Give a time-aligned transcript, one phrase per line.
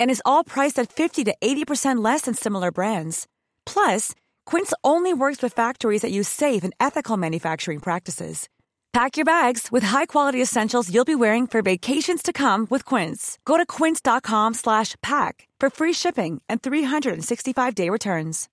[0.00, 3.28] And is all priced at 50 to 80% less than similar brands.
[3.64, 8.48] Plus, Quince only works with factories that use safe and ethical manufacturing practices.
[8.92, 13.38] Pack your bags with high-quality essentials you'll be wearing for vacations to come with Quince.
[13.44, 18.48] Go to quince.com slash pack for free shipping and 365-day returns.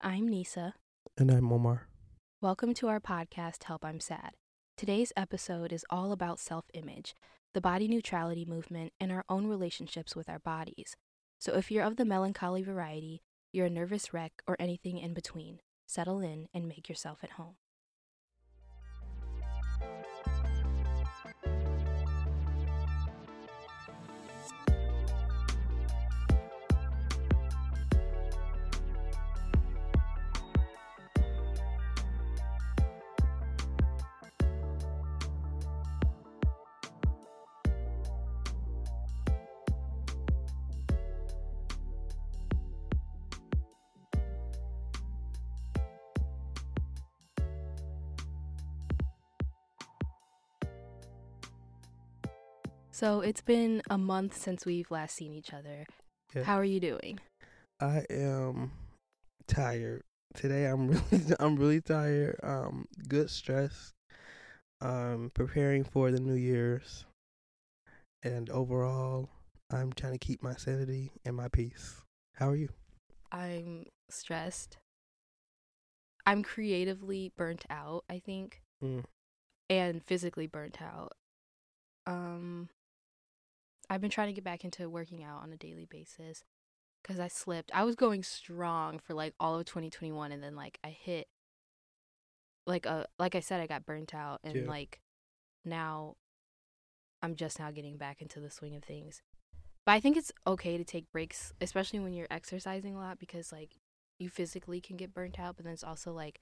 [0.00, 0.74] I'm Nisa.
[1.18, 1.88] And I'm Omar.
[2.40, 4.30] Welcome to our podcast, Help I'm Sad.
[4.76, 7.14] Today's episode is all about self image,
[7.54, 10.96] the body neutrality movement, and our own relationships with our bodies.
[11.38, 13.22] So if you're of the melancholy variety,
[13.52, 17.56] you're a nervous wreck, or anything in between, settle in and make yourself at home.
[53.02, 55.86] So it's been a month since we've last seen each other.
[56.36, 56.44] Yeah.
[56.44, 57.18] How are you doing?
[57.80, 58.70] I am
[59.48, 60.02] tired.
[60.34, 62.38] Today I'm really I'm really tired.
[62.44, 63.92] Um good stress.
[64.80, 67.04] Um preparing for the New Year's.
[68.22, 69.30] And overall
[69.68, 72.02] I'm trying to keep my sanity and my peace.
[72.36, 72.68] How are you?
[73.32, 74.76] I'm stressed.
[76.24, 79.02] I'm creatively burnt out, I think, Mm.
[79.68, 81.14] and physically burnt out.
[82.06, 82.68] Um
[83.92, 86.44] I've been trying to get back into working out on a daily basis
[87.04, 87.70] cuz I slipped.
[87.74, 91.28] I was going strong for like all of 2021 and then like I hit
[92.66, 94.66] like a like I said I got burnt out and Yeah.
[94.68, 95.00] like
[95.64, 96.16] now
[97.22, 99.22] I'm just now getting back into the swing of things.
[99.84, 103.52] But I think it's okay to take breaks, especially when you're exercising a lot, because
[103.52, 103.76] like
[104.18, 106.40] you physically can get burnt out, but then it's also like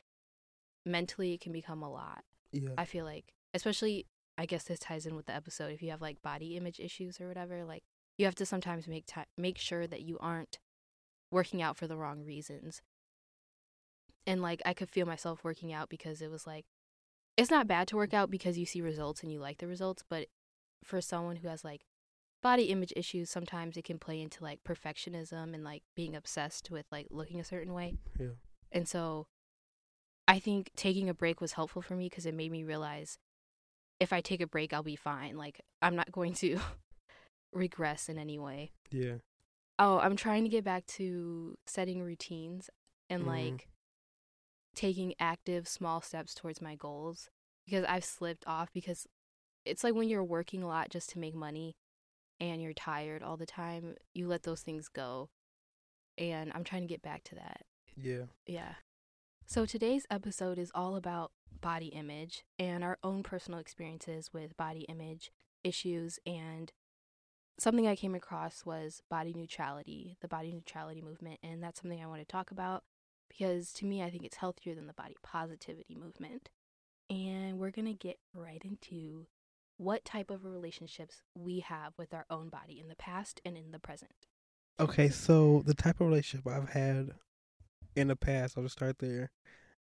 [0.84, 2.24] mentally it can become a lot.
[2.52, 2.70] Yeah.
[2.76, 4.06] I feel like, especially,
[4.40, 5.70] I guess this ties in with the episode.
[5.70, 7.82] If you have like body image issues or whatever, like
[8.16, 10.58] you have to sometimes make time, make sure that you aren't
[11.30, 12.80] working out for the wrong reasons.
[14.26, 16.64] And like I could feel myself working out because it was like,
[17.36, 20.02] it's not bad to work out because you see results and you like the results,
[20.08, 20.28] but
[20.82, 21.82] for someone who has like
[22.42, 26.86] body image issues, sometimes it can play into like perfectionism and like being obsessed with
[26.90, 27.98] like looking a certain way.
[28.18, 28.28] Yeah.
[28.72, 29.26] And so
[30.26, 33.18] I think taking a break was helpful for me because it made me realize
[34.00, 35.36] if I take a break, I'll be fine.
[35.36, 36.58] Like, I'm not going to
[37.52, 38.72] regress in any way.
[38.90, 39.16] Yeah.
[39.78, 42.68] Oh, I'm trying to get back to setting routines
[43.08, 43.26] and Mhm.
[43.26, 43.68] like
[44.74, 47.28] taking active small steps towards my goals
[47.66, 49.06] because I've slipped off because
[49.64, 51.76] it's like when you're working a lot just to make money
[52.38, 55.28] and you're tired all the time, you let those things go.
[56.16, 57.62] And I'm trying to get back to that.
[57.96, 58.24] Yeah.
[58.46, 58.74] Yeah.
[59.50, 64.82] So today's episode is all about body image and our own personal experiences with body
[64.82, 65.32] image
[65.64, 66.20] issues.
[66.24, 66.70] And
[67.58, 71.40] something I came across was body neutrality, the body neutrality movement.
[71.42, 72.84] And that's something I want to talk about
[73.28, 76.50] because to me, I think it's healthier than the body positivity movement.
[77.10, 79.26] And we're going to get right into
[79.78, 83.72] what type of relationships we have with our own body in the past and in
[83.72, 84.28] the present.
[84.78, 87.14] Okay, so the type of relationship I've had
[87.96, 89.30] in the past, I'll just start there,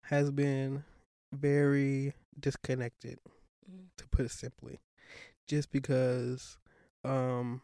[0.02, 0.84] has been
[1.32, 3.18] very disconnected,
[3.70, 3.88] Mm.
[3.98, 4.80] to put it simply.
[5.46, 6.58] Just because
[7.04, 7.62] um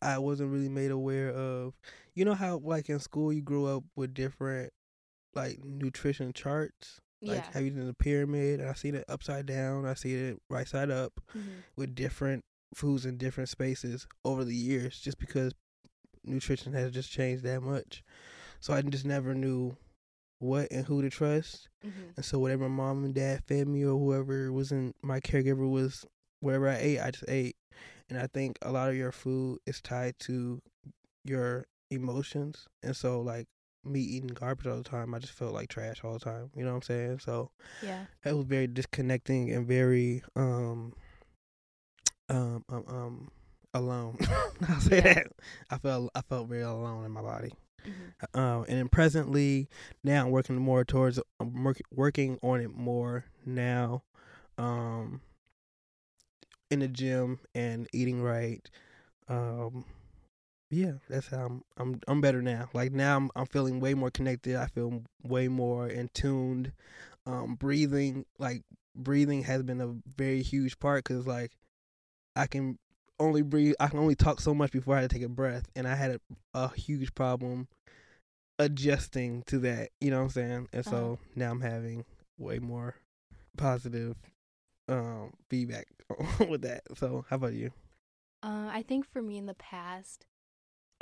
[0.00, 1.74] I wasn't really made aware of
[2.14, 4.72] you know how like in school you grew up with different
[5.34, 7.00] like nutrition charts?
[7.20, 7.50] Like Yeah.
[7.52, 8.60] have you done the pyramid?
[8.60, 11.64] And I seen it upside down, I see it right side up Mhm.
[11.76, 12.44] with different
[12.74, 15.52] foods in different spaces over the years just because
[16.24, 18.04] nutrition has just changed that much.
[18.60, 19.76] So I just never knew
[20.40, 21.68] what and who to trust.
[21.84, 22.14] Mhm.
[22.16, 26.04] And so whatever mom and dad fed me or whoever was in my caregiver was
[26.40, 27.56] whatever I ate, I just ate.
[28.08, 30.60] And I think a lot of your food is tied to
[31.24, 33.46] your emotions, and so like
[33.84, 36.50] me eating garbage all the time, I just felt like trash all the time.
[36.54, 37.18] You know what I'm saying?
[37.20, 37.50] So
[37.82, 38.06] Yeah.
[38.24, 40.94] it was very disconnecting and very um
[42.28, 43.28] um um, um
[43.74, 44.16] alone.
[44.68, 45.14] I'll say Yeah.
[45.14, 45.26] that.
[45.70, 47.52] I felt I felt very alone in my body.
[47.86, 48.38] Mhm.
[48.38, 49.68] Um, and then presently
[50.02, 54.02] now I'm working more towards I'm work, working on it more now.
[54.58, 55.22] Um,
[56.70, 58.68] in the gym and eating right.
[59.28, 59.84] Um,
[60.70, 61.64] yeah, that's how I'm.
[61.78, 62.00] I'm.
[62.08, 62.70] I'm better now.
[62.74, 63.30] Like now, I'm.
[63.36, 64.56] I'm feeling way more connected.
[64.56, 66.72] I feel way more in tuned.
[67.26, 68.64] Um, breathing, like
[68.96, 71.52] breathing, has been a very huge part because like
[72.36, 72.78] I can
[73.20, 73.74] only breathe.
[73.80, 75.94] I can only talk so much before I had to take a breath, and I
[75.94, 76.20] had a,
[76.54, 77.68] a huge problem
[78.58, 79.90] adjusting to that.
[80.00, 80.68] You know what I'm saying?
[80.72, 81.28] And so Uh-huh.
[81.34, 82.04] now I'm having
[82.38, 82.94] way more
[83.56, 84.16] positive
[84.88, 85.86] um feedback
[86.48, 86.82] with that.
[86.96, 87.70] So how about you?
[88.42, 90.26] Uh, I think for me in the past,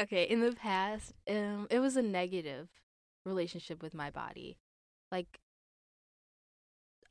[0.00, 2.68] okay, in the past, um, it was a negative
[3.24, 4.58] relationship with my body.
[5.12, 5.40] Like,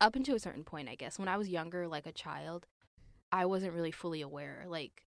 [0.01, 1.17] up until a certain point, I guess.
[1.19, 2.67] When I was younger, like a child,
[3.35, 5.05] I wasn't really fully aware, like,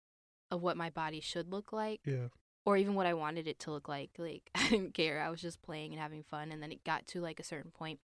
[0.50, 2.28] of what my body should look like Yeah.
[2.66, 4.10] or even what I wanted it to look like.
[4.19, 5.20] Like, I didn't care.
[5.22, 6.52] I was just playing and having fun.
[6.52, 8.00] And then it got to, like, a certain point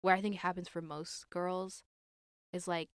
[0.00, 1.82] where I think it happens for most girls
[2.52, 2.88] is like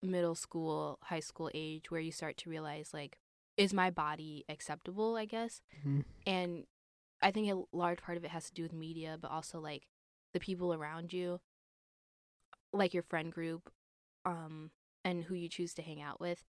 [0.00, 3.18] middle school, high school age, where you start to realize, like,
[3.56, 5.60] is my body acceptable, I guess?
[5.84, 6.04] Mhm.
[6.24, 6.66] And
[7.20, 9.88] I think a large part of it has to do with media, but also, like,
[10.32, 11.40] the people around you,
[12.72, 13.72] like your friend group,
[14.24, 14.70] um,
[15.08, 16.44] and who you choose to hang out with.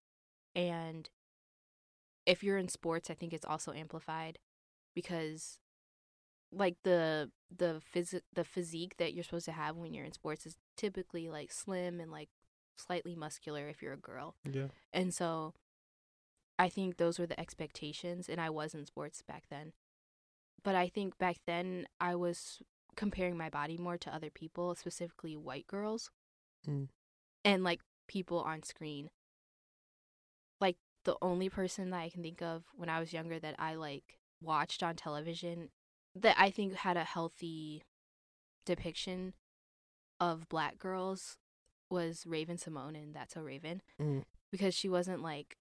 [0.54, 1.08] And
[2.26, 4.38] if you're in sports, I think it's also amplified
[4.94, 5.58] because
[6.52, 10.44] like the the phys- the physique that you're supposed to have when you're in sports
[10.44, 12.28] is typically like slim and like
[12.76, 14.34] slightly muscular if you're a girl.
[14.44, 14.66] Yeah.
[14.92, 15.54] And so
[16.58, 19.72] I think those were the expectations and I was in sports back then.
[20.62, 22.60] But I think back then I was
[22.96, 26.10] comparing my body more to other people, specifically white girls.
[26.68, 26.88] Mm.
[27.44, 27.80] And like
[28.10, 29.08] people on screen.
[30.60, 33.74] Like the only person that I can think of when I was younger that I
[33.74, 35.68] like watched on television
[36.14, 37.84] that I think had a healthy
[38.66, 39.34] depiction
[40.18, 41.38] of black girls
[41.88, 44.24] was Raven-Symoné and That's a Raven Mm.
[44.50, 45.56] because she wasn't like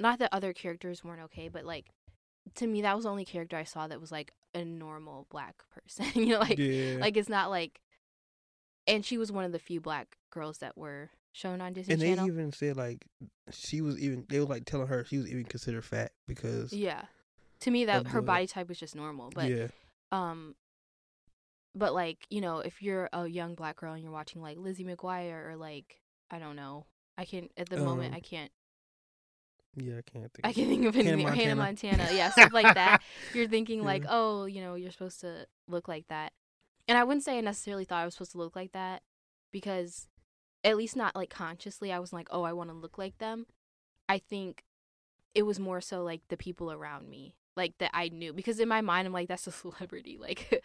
[0.00, 1.86] not that other characters weren't okay, but like
[2.56, 5.62] to me that was the only character I saw that was like a normal black
[5.72, 6.06] person.
[6.20, 6.96] you know, like yeah.
[7.00, 7.80] like it's not like
[8.86, 12.02] and she was one of the few black girls that were shown on Disney and
[12.02, 12.26] they Channel.
[12.26, 13.06] even said like
[13.50, 17.02] she was even they were like telling her she was even considered fat because yeah.
[17.60, 19.68] To me that her the- body type was just normal, but yeah
[20.10, 20.54] um
[21.74, 24.84] but like, you know, if you're a young black girl and you're watching like Lizzie
[24.84, 26.00] McGuire or like
[26.30, 26.86] I don't know.
[27.16, 28.50] I can't at the moment Um, I can't
[29.76, 30.44] yeah I can't think.
[30.44, 31.96] I of can think of Hannah any Hannah Montana.
[31.96, 32.08] Montana.
[32.12, 33.00] Yeah, stuff like that.
[33.34, 36.32] You're thinking like, oh, you know, you're supposed to look like that.
[36.88, 39.02] And I wouldn't say I necessarily thought I was supposed to look like that
[39.52, 40.08] because
[40.64, 43.46] at least not like consciously I was like, oh, I want to look like them.
[44.08, 44.64] I think
[45.34, 48.68] it was more so like the people around me, like that I knew because in
[48.68, 50.62] my mind I'm like that's a celebrity, like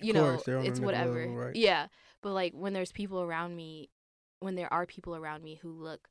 [0.00, 1.20] you know, course, they're it's whatever.
[1.20, 1.56] level, right.
[1.56, 1.88] Yeah,
[2.22, 3.90] but like when there's people around me,
[4.40, 6.08] when there are people around me who look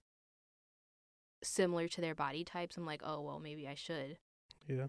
[1.43, 4.17] similar to their body types, I'm like, oh well, maybe I should.
[4.67, 4.87] yeah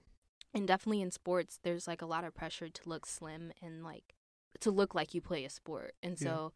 [0.54, 4.14] And definitely in sports, there's like a lot of pressure to look slim and like
[4.60, 5.94] to look like you play a sport.
[6.02, 6.26] And Yeah.
[6.28, 6.52] so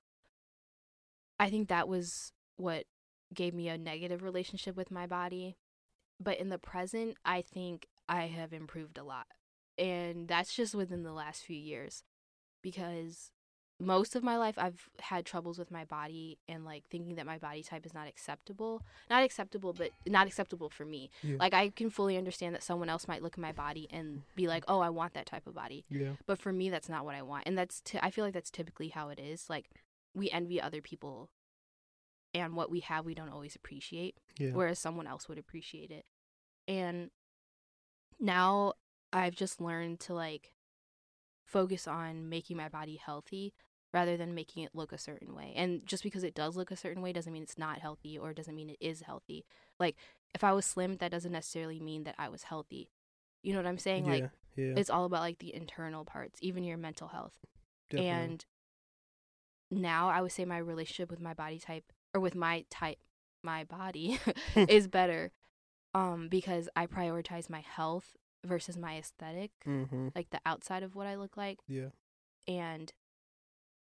[1.39, 2.87] I think that was what
[3.35, 5.57] gave me a negative relationship with my body.
[6.21, 9.27] But in the present, I think I have improved a lot.
[9.79, 12.05] And that's just within the last few years
[12.63, 13.33] because
[13.83, 17.39] most of my life I've had troubles with my body and like thinking that my
[17.39, 18.83] body type is not acceptable.
[19.11, 21.11] Not acceptable, but not acceptable for me.
[21.23, 21.37] Yeah.
[21.39, 24.47] Like I can fully understand that someone else might look at my body and be
[24.47, 27.15] like, "Oh, I want that type of body." yeah But for me, that's not what
[27.15, 27.45] I want.
[27.47, 29.51] And that's t- I feel like that's typically how it is.
[29.51, 29.71] Like
[30.15, 31.31] we envy other people
[32.35, 36.05] and what we have we don't always appreciate yeah whereas someone else would appreciate it.
[36.69, 37.11] And
[38.21, 38.75] now
[39.13, 40.53] I've just learned to like
[41.45, 43.53] focus on making my body healthy
[43.93, 45.53] rather than making it look a certain way.
[45.55, 48.33] And just because it does look a certain way doesn't mean it's not healthy or
[48.33, 49.45] doesn't mean it is healthy.
[49.79, 49.97] Like
[50.35, 52.91] if I was slim, that doesn't necessarily mean that I was healthy.
[53.43, 54.07] You know what I'm saying?
[54.07, 57.33] yeah Like yeah it's all about like the internal parts, even your mental health.
[57.91, 58.11] definitely.
[58.11, 58.45] And
[59.71, 61.85] now I would say my relationship with my body type
[62.15, 62.99] or with my type
[63.43, 64.19] my body
[64.69, 65.33] is better
[65.95, 71.07] um because I prioritize my health versus my aesthetic, mm-hmm like the outside of what
[71.07, 71.89] I look like yeah
[72.49, 72.93] and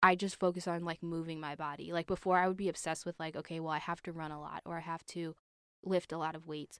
[0.06, 1.92] I just focus on like moving my body.
[1.92, 4.40] Like before I would be obsessed with like okay, well I have to run a
[4.40, 5.36] lot or I have to
[5.84, 6.80] lift a lot of weights.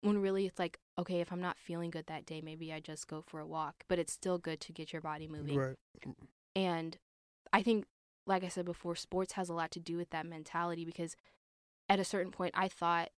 [0.00, 3.06] when really it's like, okay, if I'm not feeling good that day, maybe I just
[3.06, 3.84] go for a walk.
[3.88, 5.58] But it's still good to get your body moving.
[5.58, 5.76] Right.
[6.06, 6.14] Mm.
[6.56, 6.96] And
[7.52, 7.84] I think,
[8.26, 11.14] like I said before, sports has a lot to do with that mentality because
[11.88, 13.10] at a certain point, I thought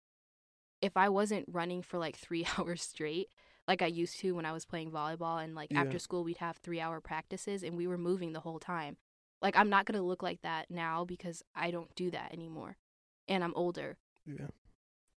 [0.82, 3.28] if I wasn't running for like three hours straight,
[3.66, 5.80] like I used to when I was playing volleyball, and like Yeah.
[5.82, 8.96] after school, we'd have three hour practices and we were moving the whole time.
[9.44, 12.78] Like, I'm not going to look like that now because I don't do that anymore.
[13.28, 13.98] And I'm older.
[14.24, 14.48] Yeah.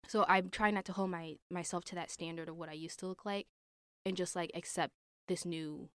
[0.09, 2.99] So I'm trying not to hold my myself to that standard of what I used
[3.01, 3.47] to look like
[4.07, 4.95] and just like accept
[5.29, 5.91] this new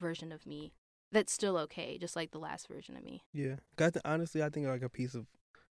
[0.00, 0.72] version of me
[1.12, 3.22] that's still okay, just like the last version of me.
[3.32, 3.56] Yeah.
[3.76, 5.26] 'Cause honestly, I think like a piece of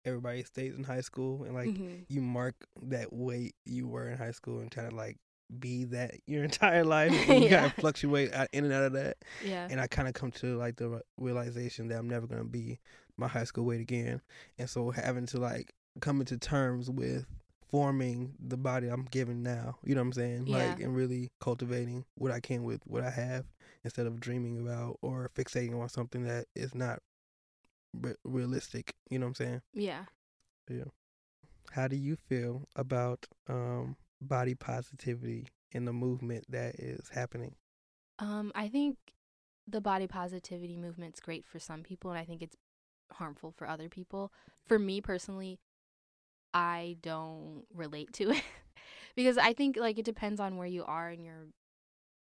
[0.04, 2.06] everybody stays in high school and like Mhm.
[2.08, 5.18] you mark that weight you were in high school and kind to like
[5.58, 7.12] be that your entire life.
[7.28, 7.66] You Yeah.
[7.66, 9.16] of fluctuate in and out of that.
[9.44, 9.66] Yeah.
[9.70, 12.78] And I kind of come to like the realization that I'm never gonna be
[13.16, 14.20] my high school weight again.
[14.58, 17.26] And so having to like come into terms with
[17.70, 19.76] forming the body I'm given now.
[19.84, 20.46] You know what I'm saying?
[20.46, 20.56] Yeah.
[20.56, 23.46] Like and really cultivating what I can with what I have
[23.84, 27.00] instead of dreaming about or fixating on something that is not
[27.98, 28.94] re- realistic.
[29.10, 29.62] You know what I'm saying?
[29.74, 30.04] yeah.
[30.68, 30.84] Yeah.
[31.72, 33.96] How do you feel about um
[34.28, 37.54] body positivity in the movement that is happening?
[38.18, 38.96] Um, I think
[39.66, 42.56] the body positivity movement's great for some people, and I think it's
[43.12, 44.32] harmful for other people.
[44.64, 45.58] For me personally,
[46.54, 48.42] I don't relate to it
[49.16, 51.46] because I think like it depends on where you are in your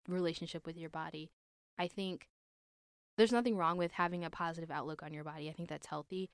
[0.08, 1.30] relationship with your body.
[1.78, 2.28] I think
[3.16, 5.48] there's nothing wrong with having a positive outlook on your body.
[5.48, 6.30] I think that's healthy.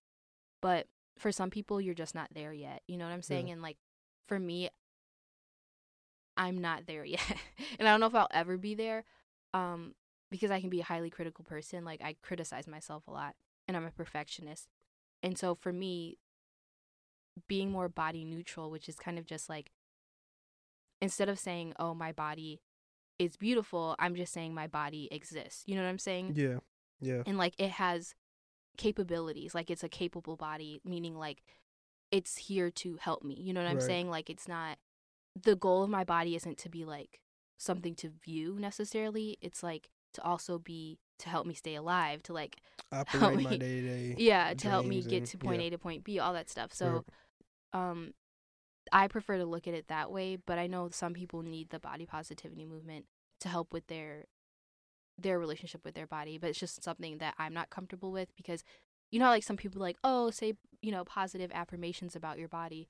[0.61, 0.87] But
[1.19, 2.83] for some people, you're just not there yet.
[2.87, 3.49] You know what I'm saying?
[3.49, 3.55] Yeah.
[3.55, 3.77] And like
[4.27, 4.71] for me,
[6.37, 7.21] I'm not there yet.
[7.79, 9.05] and I don't know if I'll ever be there
[9.55, 9.95] um,
[10.31, 11.85] because I can be a highly critical person.
[11.85, 13.35] Like I criticize myself a lot
[13.69, 14.69] and I'm a perfectionist.
[15.23, 16.19] And so for me,
[17.49, 19.71] being more body neutral, which is kind of just like
[21.01, 22.61] instead of saying, oh, my body
[23.19, 25.63] is beautiful, I'm just saying my body exists.
[25.67, 26.35] You know what I'm saying?
[26.37, 26.59] Yeah.
[26.99, 27.23] Yeah.
[27.27, 28.15] and like it has
[28.79, 31.43] capabilities like it's a capable body meaning like
[32.11, 33.87] it's here to help me you know what i'm Right.
[33.87, 34.79] saying like it's not
[35.43, 37.21] the goal of my body isn't to be like
[37.59, 42.33] something to view necessarily it's like to also be to help me stay alive to
[42.33, 42.57] like
[42.93, 44.15] Operate my me- day to day.
[44.19, 45.69] yeah to help me get and- to point yeah.
[45.69, 47.05] a to point b all that stuff so
[47.73, 48.13] um
[48.93, 51.79] i prefer to look at it that way but i know some people need the
[51.81, 53.07] body positivity movement
[53.41, 54.25] to help with their
[55.19, 58.63] their relationship with their body but it's just something that i'm not comfortable with because
[59.11, 62.89] you know like some people like oh say you know positive affirmations about your body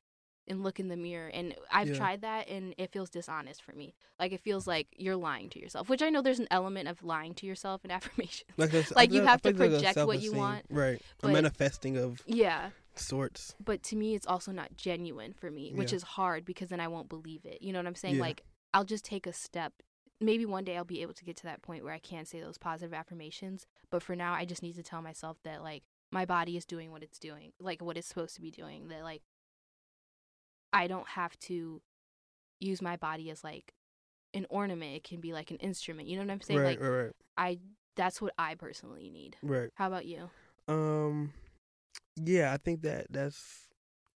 [0.49, 1.95] and look in the mirror and i've Yeah.
[1.97, 5.61] tried that and it feels dishonest for me like it feels like you're lying to
[5.61, 9.13] yourself which i know there's an element of lying to yourself in affirmations Like, Like,
[9.13, 11.01] you have to feel like project what you want, Right.
[11.01, 13.55] A but- manifesting of yeah sorts.
[13.63, 15.97] but to me it's also not genuine for me which Yeah.
[15.97, 18.23] is hard because then i won't believe it you know what i'm saying Yeah.
[18.23, 19.73] like i'll just take a step
[20.21, 22.41] maybe one day i'll be able to get to that point where i can say
[22.41, 26.25] those positive affirmations but for now i just need to tell myself that like my
[26.25, 29.21] body is doing what it's doing like what it's supposed to be doing that like
[30.73, 31.81] i don't have to
[32.61, 33.75] use my body as like
[34.35, 36.81] an ornament it can be like an instrument you know what i'm saying right, like
[36.81, 37.59] right, right, i
[37.95, 39.71] that's what i personally need right.
[39.75, 40.29] how about you
[40.69, 41.33] Um,
[42.17, 43.69] yeah, I think that that's.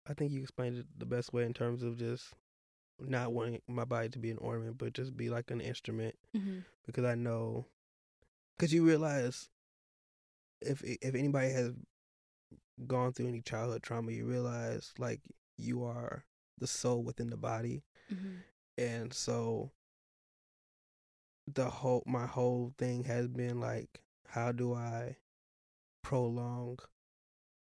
[0.09, 2.33] I think you explained it the best way in terms of just
[2.99, 6.16] not wanting my body to be an ornament, but just be like an instrument.
[6.37, 6.61] mm-hmm.
[6.87, 7.66] Because I know,
[8.57, 9.49] because you realize,
[10.61, 11.73] if if anybody has
[12.87, 15.21] gone through any childhood trauma, you realize like
[15.57, 16.25] you are
[16.61, 18.37] the soul within the body, Mm-hmm.
[18.79, 19.71] and so
[21.52, 25.17] the whole my whole thing has been like how do i
[26.02, 26.79] prolong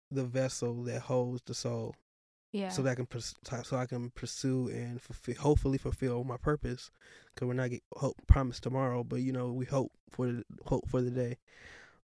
[0.09, 1.95] the vessel that holds the soul?
[2.51, 2.67] Yeah.
[2.67, 3.07] so that I can
[3.63, 6.91] so I can pursue and fulfill, hopefully fulfill my purpose.
[7.33, 10.89] Because we're not get hope promised tomorrow but you know we hope for the hope
[10.89, 11.37] for the day.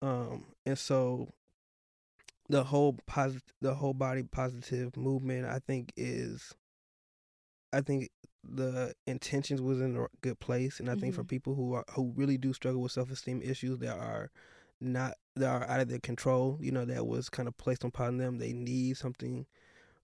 [0.03, 1.33] Um and so
[2.51, 6.53] the whole positive the whole body positive movement I think is
[7.75, 8.11] I think
[8.43, 11.29] the intentions was in a good place and I think for Mhm.
[11.29, 14.31] people who are who really do struggle with self-esteem issues that are
[14.81, 18.19] not that are out of their control you know that was kind of placed upon
[18.19, 19.47] them they need something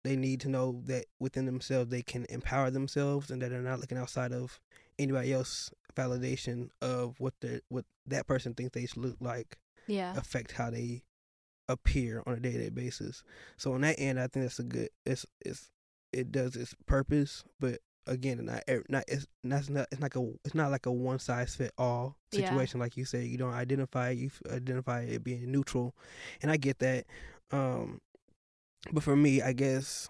[0.03, 3.79] they need to know that within themselves they can empower themselves and that they're not
[3.79, 4.59] looking outside of
[4.99, 10.17] anybody else validation of what the what that person thinks they should look like yeah
[10.17, 11.03] affect how they
[11.69, 13.23] appear on a day to day basis.
[13.57, 14.89] So on that end, I think that's a good.
[15.07, 15.71] It's it's
[16.13, 20.31] it does its purpose, but again, not not it's not it's not it's like a
[20.45, 22.41] it's not like a one size fit all Yeah.
[22.41, 22.81] situation.
[22.81, 25.95] Like you say, you don't identify you identify it being neutral,
[26.43, 27.07] and I get that.
[27.53, 28.01] Um,
[28.93, 30.09] but for me, I guess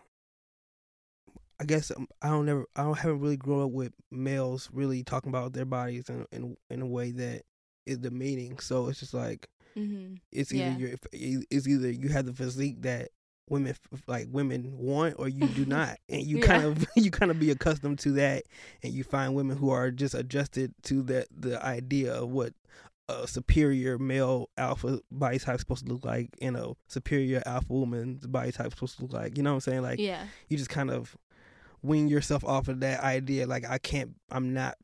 [1.61, 5.03] I guess um, I don't never I don't haven't really grown up with males really
[5.03, 7.43] talking about their bodies in in in a way that
[7.87, 8.59] is demeaning.
[8.59, 10.15] So it's just like Mm-hmm.
[10.33, 10.77] it's either Yeah.
[10.79, 13.11] you're it's either you have the physique that
[13.51, 13.75] women
[14.07, 16.47] like women want or you do not and you Yeah.
[16.47, 18.45] kind of you kind of be accustomed to that
[18.83, 22.55] and you find women who are just adjusted to that the idea of what
[23.09, 27.73] a superior male alpha body type is supposed to look like and a superior alpha
[27.73, 30.25] woman's body type is supposed to look like you know what i'm saying like yeah.
[30.49, 31.17] you just kind of
[31.83, 33.47] wean yourself off of that idea.
[33.47, 34.77] Like I can't, I'm not.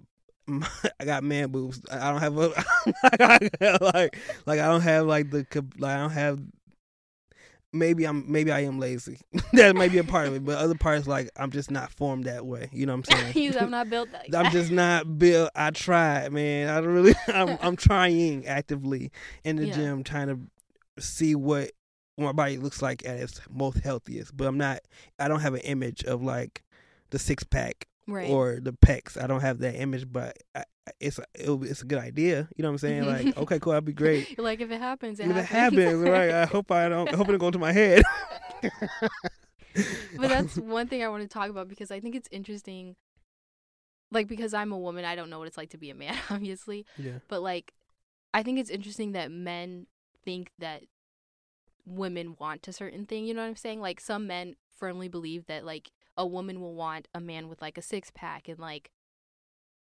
[0.48, 1.80] I got man boobs.
[1.90, 2.48] I don't have a
[3.80, 5.46] like like I don't have like the
[5.78, 6.40] like I don't have.
[7.78, 9.20] Maybe I'm maybe I am lazy.
[9.52, 12.24] that may be a part of it, but other parts like I'm just not formed
[12.24, 12.68] that way.
[12.72, 13.56] You know what I'm saying?
[13.60, 15.50] I'm not built like I'm just not built.
[15.54, 16.68] I tried, man.
[16.68, 19.10] I really, I'm, I'm trying actively
[19.44, 19.74] in the Yeah.
[19.74, 21.72] gym, trying to see what
[22.18, 24.36] my body looks like at its most healthiest.
[24.36, 24.80] But I'm not.
[25.18, 26.62] I don't have an image of like
[27.10, 28.30] the six pack right.
[28.30, 29.22] or the pecs.
[29.22, 30.64] I don't have that image, but I, I-
[31.00, 32.48] it's a, it'll, it's a good idea.
[32.56, 33.02] You know what I'm saying?
[33.04, 33.26] Mm-hmm.
[33.28, 34.38] Like, okay, cool, that'd be great.
[34.38, 35.82] like if it happens, it If it happens.
[35.82, 36.30] happens, right?
[36.30, 37.12] I hope I don't.
[37.12, 38.02] I hope it don't go to my head.
[38.62, 42.96] but that's one thing I want to talk about because I think it's interesting.
[44.10, 46.16] Like because I'm a woman, I don't know what it's like to be a man,
[46.30, 46.86] obviously.
[46.96, 47.18] yeah.
[47.28, 47.72] But like,
[48.32, 49.86] I think it's interesting that men
[50.24, 50.82] think that
[51.84, 53.26] women want a certain thing.
[53.26, 53.80] You know what I'm saying?
[53.80, 57.76] Like some men firmly believe that like a woman will want a man with like
[57.76, 58.90] a six pack and like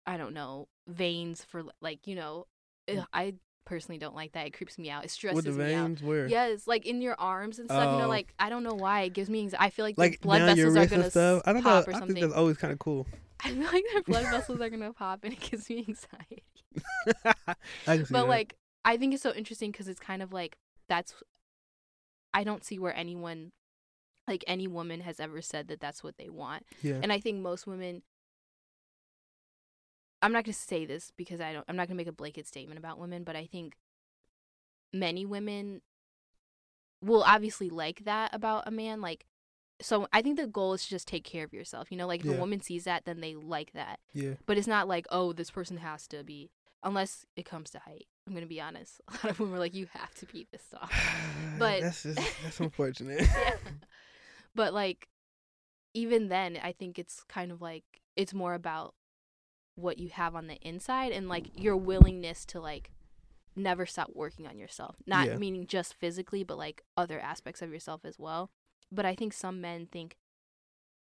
[0.07, 2.47] I don't know veins for like you know.
[2.89, 2.99] Mm.
[3.01, 3.35] ugh, I
[3.65, 4.47] personally don't like that.
[4.47, 5.05] It creeps me out.
[5.05, 5.87] It stresses With the me out.
[5.87, 6.27] veins, where?
[6.27, 7.93] Yes, like in your arms and stuff.
[7.93, 8.09] You know, Oh.
[8.09, 9.65] like I don't know why it gives me anxiety.
[9.65, 11.43] I feel like, Like the blood vessels are gonna stuff.
[11.47, 11.93] I don't pop know.
[11.93, 12.21] or I think something.
[12.23, 13.07] that's always kind of cool.
[13.45, 16.43] I feel like their blood vessels are gonna pop and it gives me anxiety.
[17.87, 18.29] I can see but that.
[18.29, 20.57] like I think it's so interesting because it's kind of like
[20.89, 21.15] that's
[22.35, 23.53] I don't see where anyone
[24.29, 26.65] like any woman has ever said that that's what they want.
[26.83, 28.03] yeah, And I think most women
[30.25, 32.13] I'm not going to say this because I don't I'm not going to make a
[32.13, 33.77] blanket statement about women, but I think
[34.93, 35.83] many women
[37.03, 39.27] will obviously like that about a man like
[39.83, 41.89] so I think the goal is to just take care of yourself.
[41.91, 42.37] You know, like if Yeah.
[42.37, 43.99] a woman sees that then they like that.
[44.13, 44.35] yeah.
[44.47, 46.51] But it's not like, oh, this person has to be
[46.83, 48.07] unless it comes to height.
[48.27, 49.01] I'm gonna be honest.
[49.09, 50.89] A lot of women are like, you have to be this tall.
[51.59, 53.21] But- that's just, that's unfortunate.
[53.37, 53.57] yeah.
[54.55, 55.09] But like
[55.93, 57.85] even then I think it's kind of like
[58.17, 58.95] it's more about
[59.77, 62.91] what you have on the inside and like your willingness to like
[63.57, 64.97] never stop working on yourself.
[65.07, 65.37] Not Yeah.
[65.37, 68.51] meaning just physically, but like other aspects of yourself as well.
[68.91, 70.17] But I think some men think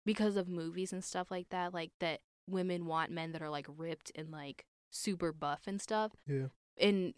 [0.04, 3.66] because of movies and stuff like that, like that women want men that are like
[3.76, 6.46] ripped and like super buff and stuff yeah,
[6.78, 7.14] and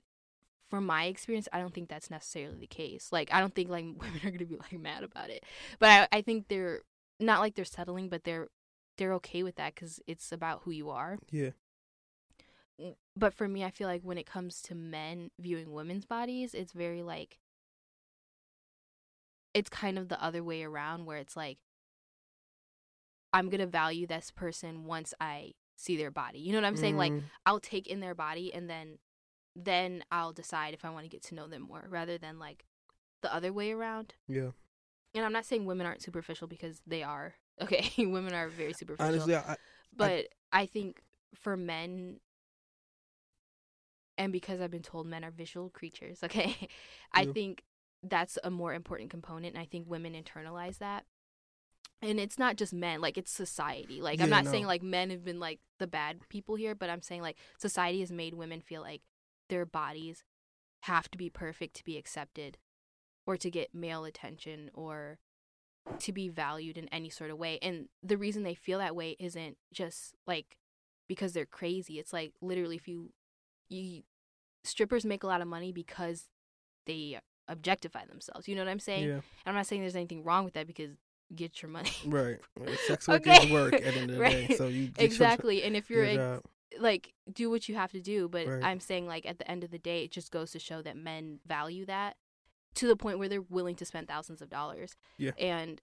[0.70, 3.10] from my experience, I don't think that's necessarily the case.
[3.12, 5.44] Like, I don't think like women are gonna be like mad about it,
[5.78, 6.80] but I, I think they're
[7.20, 8.48] not like they're settling, but they're
[8.96, 11.18] they're okay with that because it's about who you are.
[11.30, 11.50] yeah,
[13.16, 16.72] But for me, I feel like when it comes to men viewing women's bodies, it's
[16.72, 17.38] very like
[19.54, 21.58] it's kind of the other way around, where it's like
[23.32, 26.38] I'm gonna value this person once I see their body.
[26.38, 26.96] You know what I'm saying?
[26.96, 28.98] Like Mm, I'll take in their body and then
[29.54, 32.64] then I'll decide if I want to get to know them more rather than like
[33.22, 34.14] the other way around.
[34.28, 34.50] yeah.
[35.14, 37.36] And I'm not saying women aren't superficial because they are.
[37.62, 39.08] Okay, women are very superficial.
[39.08, 39.56] Honestly, I,
[39.96, 41.02] but I, think
[41.34, 42.20] for men
[44.18, 46.68] and because I've been told men are visual creatures, okay?
[47.12, 47.32] I Yeah.
[47.32, 47.64] think
[48.02, 51.04] that's a more important component and I think women internalize that.
[52.02, 54.02] And it's not just men, like it's society.
[54.02, 56.90] Like I'm Yeah, not saying like men have been like the bad people here, but
[56.90, 59.02] I'm saying like society has made women feel like
[59.48, 60.22] their bodies
[60.82, 62.58] have to be perfect to be accepted
[63.26, 65.18] or to get male attention or
[66.00, 67.58] to be valued in any sort of way.
[67.62, 70.56] And the reason they feel that way isn't just like
[71.08, 71.98] because they're crazy.
[71.98, 73.10] It's like literally if you
[73.68, 74.02] you
[74.64, 76.24] strippers make a lot of money because
[76.86, 77.18] they
[77.48, 78.48] objectify themselves.
[78.48, 79.04] You know what I'm saying?
[79.06, 80.90] yeah, And I'm not saying there's anything wrong with that because
[81.34, 81.90] get your money.
[82.06, 82.38] right.
[82.58, 82.78] right.
[82.86, 83.46] Sex work Okay.
[83.46, 84.54] is work at the end of the day.
[84.56, 85.62] So you get your- exactly.
[85.62, 86.42] And if you're ex-
[86.80, 88.64] like do what you have to do, but Right.
[88.64, 90.96] I'm saying like at the end of the day it just goes to show that
[90.96, 92.16] men value that
[92.76, 94.96] to the point where they're willing to spend thousands of dollars.
[95.18, 95.32] Yeah.
[95.38, 95.80] And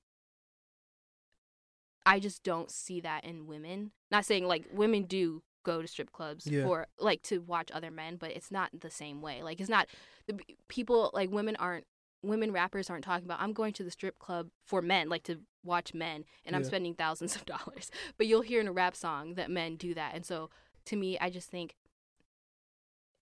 [2.06, 3.92] I just don't see that in women.
[4.12, 6.64] Not saying like women do go to strip clubs Yeah.
[6.64, 9.42] for like to watch other men, but it's not the same way.
[9.44, 9.88] Like it's not
[10.28, 11.86] the people like women aren't
[12.22, 15.40] women rappers aren't talking about I'm going to the strip club for men, like to
[15.64, 17.90] watch men and I'm spending thousands of dollars.
[18.18, 20.14] But you'll hear in a rap song that men do that.
[20.16, 20.50] And so
[20.86, 21.76] to me, I just think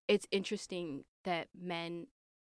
[0.08, 2.08] it's interesting that men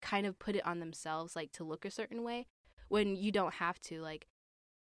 [0.04, 2.46] kind of put it on themselves like to look a certain way
[2.90, 4.28] when you don't have to like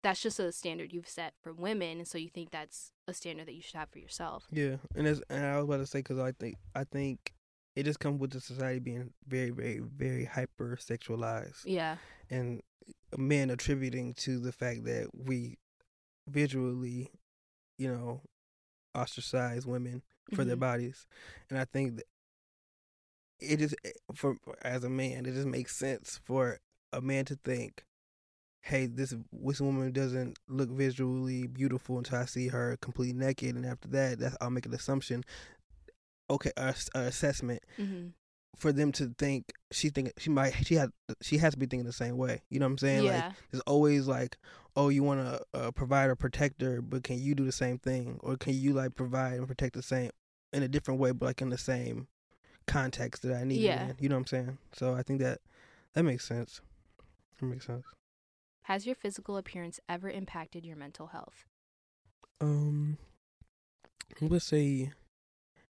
[0.02, 3.46] that's just a standard you've set for women, and so you think that's a standard
[3.46, 4.46] that you should have for yourself.
[4.50, 7.34] Yeah, and it's, and I was about to say because I think I think
[7.76, 11.60] it just comes with the society being very, very, very hyper sexualized.
[11.66, 11.96] Yeah.
[12.30, 12.62] And
[13.18, 15.58] men attributing to the fact that we
[16.26, 17.10] visually,
[17.78, 18.22] you know,
[18.96, 20.02] ostracize women
[20.34, 20.60] for their Mhm.
[20.60, 21.06] bodies,
[21.50, 22.06] and I think that
[23.40, 23.74] it is
[24.14, 26.58] for as a man, it just makes sense for
[26.92, 27.84] a man to think,
[28.62, 33.64] "Hey, this this woman doesn't look visually beautiful until I see her completely naked, and
[33.66, 35.24] after that, that's I'll make an assumption."
[36.30, 38.08] Okay, a assessment Mm-hmm.
[38.56, 40.90] for them to think she think she might she had
[41.22, 42.42] she has to be thinking the same way.
[42.50, 43.04] You know what I'm saying?
[43.04, 43.26] Yeah.
[43.26, 44.36] Like there's always like,
[44.76, 48.18] oh, you want to uh, provide a protector, but can you do the same thing,
[48.22, 50.10] or can you like provide and protect the same
[50.52, 52.06] in a different way, but like in the same
[52.70, 53.60] context that I need?
[53.60, 53.88] Yeah.
[53.90, 53.96] in?
[53.98, 54.58] You know what I'm saying?
[54.72, 55.38] So I think that
[55.94, 56.60] that makes sense.
[57.40, 57.84] That makes sense.
[58.62, 61.44] Has your physical appearance ever impacted your mental health?
[62.40, 62.98] Um,
[64.20, 64.92] I'm gonna say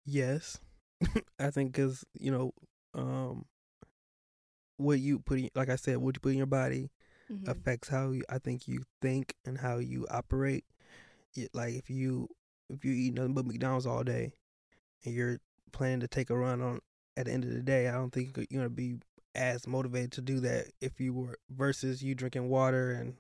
[0.06, 0.60] yes.
[1.40, 2.54] I think because you know,
[2.94, 3.46] um,
[4.78, 6.92] what you put in, like I said, what you put in your body
[7.32, 7.48] Mhm.
[7.50, 10.66] affects how you, I think you think and how you operate.
[11.34, 12.30] It, like if you
[12.70, 14.34] if you eat nothing but McDonald's all day,
[15.04, 15.40] and you're
[15.76, 16.80] planning to take a run on
[17.18, 18.98] at the end of the day, I don't think you're gonna be
[19.36, 23.16] as motivated to do that if you were versus you drinking water and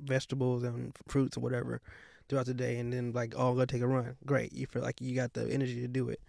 [0.00, 1.80] vegetables and fruits and whatever
[2.28, 4.16] throughout the day, and then like oh, gonna take a run.
[4.26, 6.20] Great, you feel like you got the energy to do it.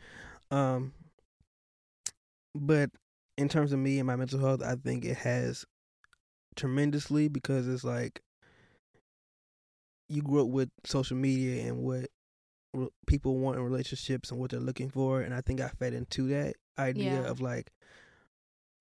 [0.51, 0.93] Um,
[2.55, 2.91] but
[3.37, 5.65] in terms of me and my mental health, I think it has
[6.55, 8.21] tremendously because it's like
[10.09, 12.09] you grew up with social media and what
[12.77, 15.93] re- people want in relationships and what they're looking for, and I think I fed
[15.93, 17.29] into that idea Yeah.
[17.31, 17.71] of like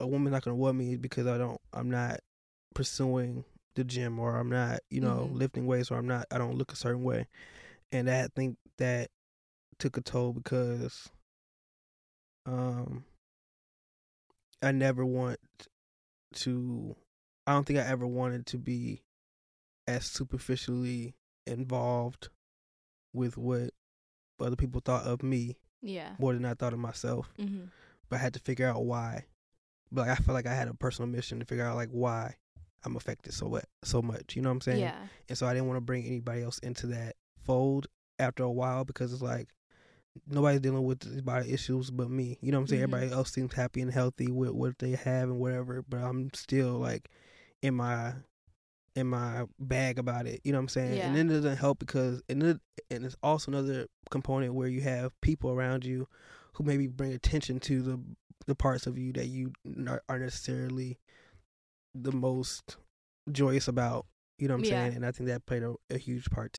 [0.01, 2.21] a woman's not gonna want me because I don't, I'm not
[2.75, 5.39] pursuing the gym or I'm not, you know, Mhm.
[5.39, 7.27] lifting weights or I'm not, I don't look a certain way,
[7.93, 9.11] and I think that
[9.79, 11.11] took a toll because
[12.47, 13.05] um
[14.63, 15.39] I never want
[16.35, 16.97] to
[17.47, 19.03] I don't think I ever wanted to be
[19.87, 21.15] as superficially
[21.47, 22.29] involved
[23.13, 23.71] with what
[24.45, 26.11] other people thought of me Yeah.
[26.19, 27.33] more than I thought of myself.
[27.39, 27.67] Mm-hmm.
[28.09, 29.25] But I had to figure out why.
[29.91, 32.35] But like, I felt like I had a personal mission to figure out like why
[32.85, 34.37] I'm affected so what so much.
[34.37, 34.81] You know what I'm saying?
[34.81, 34.97] Yeah.
[35.29, 37.87] And so I didn't want to bring anybody else into that fold
[38.19, 39.49] after a while because it's like
[40.29, 42.39] nobody's dealing with body issues but me.
[42.41, 42.81] You know what I'm saying?
[42.81, 42.85] Mhm.
[42.95, 46.79] Everybody else seems happy and healthy with what they have and whatever, but I'm still
[46.79, 47.09] like
[47.63, 48.15] in my
[48.97, 50.41] in my bag about it.
[50.43, 50.97] You know what I'm saying?
[50.97, 51.07] Yeah.
[51.07, 54.81] And then it doesn't help because and it, and it's also another component where you
[54.81, 56.09] have people around you
[56.55, 58.01] who maybe bring attention to the
[58.47, 59.53] the parts of you that you
[60.09, 60.99] are necessarily
[61.95, 62.77] the most
[63.31, 64.07] joyous about.
[64.39, 64.85] You know what I'm Yeah.
[64.85, 64.97] saying?
[64.97, 66.59] And I think that played a, a huge part.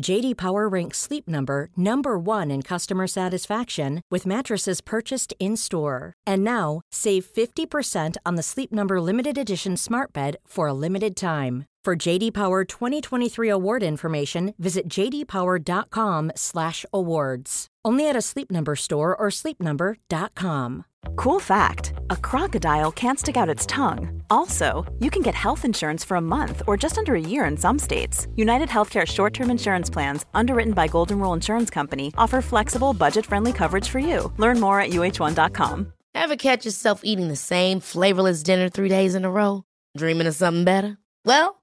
[0.00, 6.12] JD Power ranks Sleep Number number 1 in customer satisfaction with mattresses purchased in-store.
[6.26, 11.16] And now, save 50% on the Sleep Number limited edition Smart Bed for a limited
[11.16, 11.64] time.
[11.86, 17.66] For JD Power 2023 award information, visit jdpower.com/awards.
[17.84, 20.84] Only at a Sleep Number store or sleepnumber.com.
[21.14, 24.20] Cool fact a crocodile can't stick out its tongue.
[24.30, 27.56] Also, you can get health insurance for a month or just under a year in
[27.56, 28.26] some states.
[28.34, 33.24] United Healthcare short term insurance plans, underwritten by Golden Rule Insurance Company, offer flexible, budget
[33.24, 34.32] friendly coverage for you.
[34.38, 35.92] Learn more at uh1.com.
[36.16, 39.62] Ever catch yourself eating the same flavorless dinner three days in a row?
[39.96, 40.98] Dreaming of something better?
[41.24, 41.62] Well,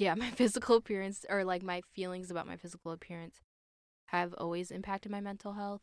[0.00, 3.42] Yeah, my physical appearance or like my feelings about my physical appearance
[4.06, 5.82] have always impacted my mental health.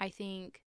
[0.00, 0.62] I think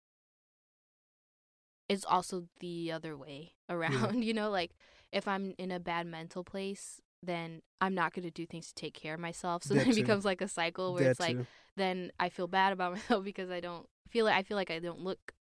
[1.89, 4.71] it's also the other way around, you know, like
[5.11, 8.75] if I'm in a bad mental place, then I'm not going to do things to
[8.75, 9.63] take care of myself.
[9.63, 10.03] So That then it too.
[10.03, 11.45] becomes like a cycle where That it's like too.
[11.75, 14.79] then I feel bad about myself because I don't feel like I feel like I
[14.79, 15.33] don't look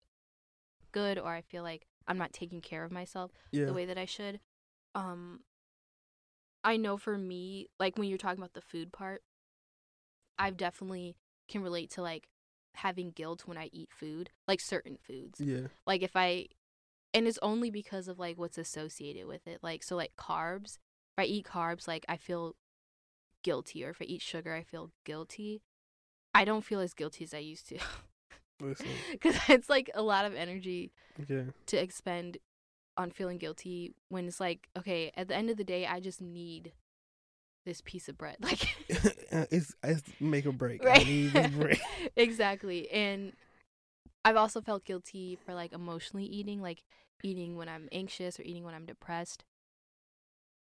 [0.93, 3.67] good or I feel like I'm not taking care of myself Yeah.
[3.67, 4.41] the way that I should.
[4.95, 5.41] Um
[6.65, 9.23] I know for me, like when you're talking about the food part,
[10.39, 12.29] I've definitely can relate to like
[12.75, 15.41] having guilt when I eat food, like certain foods.
[15.41, 15.69] Yeah.
[15.87, 16.47] Like if I
[17.13, 19.61] and it's only because of like what's associated with it.
[19.63, 20.79] Like so like carbs,
[21.17, 22.57] if I eat carbs, like I feel
[23.43, 25.63] guilty or if I eat sugar, I feel guilty.
[26.35, 27.79] I don't feel as guilty as I used to.
[28.61, 28.87] Listen.
[29.21, 30.93] Cuz it's like a lot of energy
[31.29, 31.45] Yeah.
[31.67, 32.39] to expend
[32.97, 36.21] on feeling guilty when it's like, okay, at the end of the day, I just
[36.21, 36.73] need
[37.65, 38.37] this piece of bread.
[38.41, 38.69] Like,
[39.51, 40.85] it's it's make or break.
[40.85, 41.53] I right?
[41.53, 41.81] break.
[42.17, 42.91] exactly.
[42.91, 43.33] And
[44.25, 46.83] I've also felt guilty for like emotionally eating, like
[47.23, 49.45] eating when I'm anxious or eating when I'm depressed.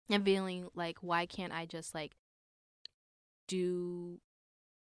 [0.09, 2.11] And feeling like, why can't I just like
[3.47, 4.19] do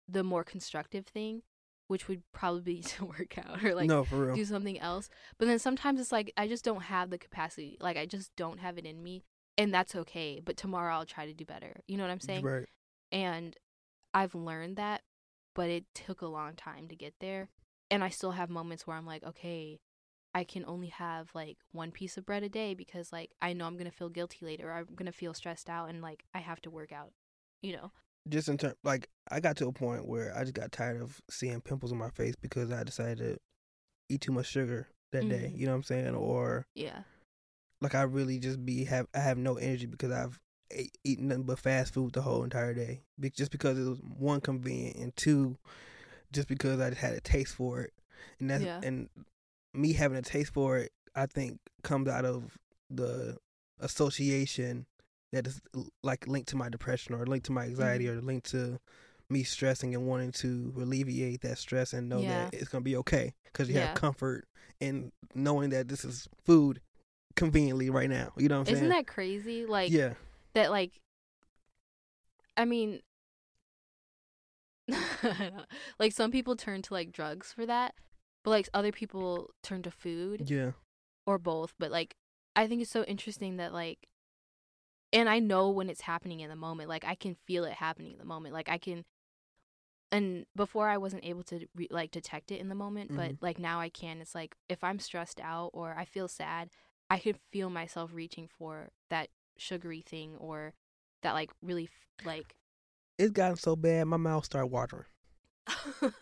[0.07, 1.43] the more constructive thing,
[1.91, 4.35] which would probably be to work out or like no, for real.
[4.35, 5.09] do something else.
[5.37, 7.77] But then sometimes it's like I just don't have the capacity.
[7.81, 9.23] Like I just don't have it in me.
[9.57, 10.41] And that's okay.
[10.43, 11.81] But tomorrow I'll try to do better.
[11.87, 12.45] You know what I'm saying?
[12.45, 12.65] Right.
[13.11, 13.57] And
[14.13, 15.01] I've learned that,
[15.53, 17.49] but it took a long time to get there.
[17.91, 19.81] And I still have moments where I'm like, okay,
[20.33, 23.65] I can only have like one piece of bread a day because like I know
[23.65, 26.61] I'm gonna feel guilty later or I'm gonna feel stressed out and like I have
[26.61, 27.11] to work out.
[27.61, 27.91] You know?
[28.29, 31.19] Just in terms, like I got to a point where I just got tired of
[31.29, 33.37] seeing pimples on my face because I decided to
[34.09, 35.51] eat too much sugar that day.
[35.53, 35.57] Mhm.
[35.57, 36.15] You know what I'm saying?
[36.15, 37.03] Or Yeah.
[37.81, 41.43] like I really just be have I have no energy because I've ate, eaten nothing
[41.43, 43.01] but fast food the whole entire day.
[43.33, 45.57] Just because it was one convenient and two,
[46.31, 47.93] just because I just had a taste for it,
[48.39, 48.79] and that's Yeah.
[48.83, 49.09] and
[49.73, 52.57] me having a taste for it, I think comes out of
[52.89, 53.37] the
[53.79, 54.85] association
[55.31, 55.61] that is
[56.03, 58.17] like linked to my depression or linked to my anxiety Mhm.
[58.17, 58.79] or linked to
[59.29, 62.45] me stressing and wanting to alleviate that stress and know Yeah.
[62.45, 63.87] that it's gonna be okay because you Yeah.
[63.87, 64.45] have comfort
[64.79, 66.81] in knowing that this is food
[67.35, 68.33] conveniently right now.
[68.35, 68.89] You know what I'm Isn't saying?
[68.89, 69.65] that crazy?
[69.65, 70.15] Like yeah,
[70.53, 70.99] that like
[72.57, 73.01] I mean
[75.99, 77.93] like some people turn to like drugs for that,
[78.43, 80.71] but like other people turn to food yeah,
[81.25, 82.15] or both, but like
[82.55, 84.07] I think it's so interesting that like
[85.13, 86.89] and I know when it's happening in the moment.
[86.89, 88.53] Like I can feel it happening in the moment.
[88.53, 89.05] Like I can
[90.11, 93.37] and before I wasn't able to re- like detect it in the moment, but Mhm.
[93.41, 94.19] like now I can.
[94.21, 96.69] It's like if I'm stressed out or I feel sad,
[97.09, 100.73] I can feel myself reaching for that sugary thing or
[101.21, 102.55] that like really f- like
[103.17, 105.05] it's gotten so bad my mouth started watering.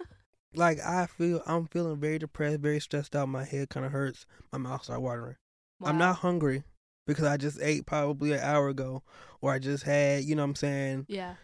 [0.56, 3.30] Like I feel I'm feeling very depressed, very stressed out.
[3.30, 4.26] My head kind of hurts.
[4.52, 5.36] My mouth started watering.
[5.84, 6.64] I'm not hungry
[7.10, 9.02] because I just ate probably an hour ago,
[9.42, 11.36] or I just had, you know, what I'm saying, Yeah.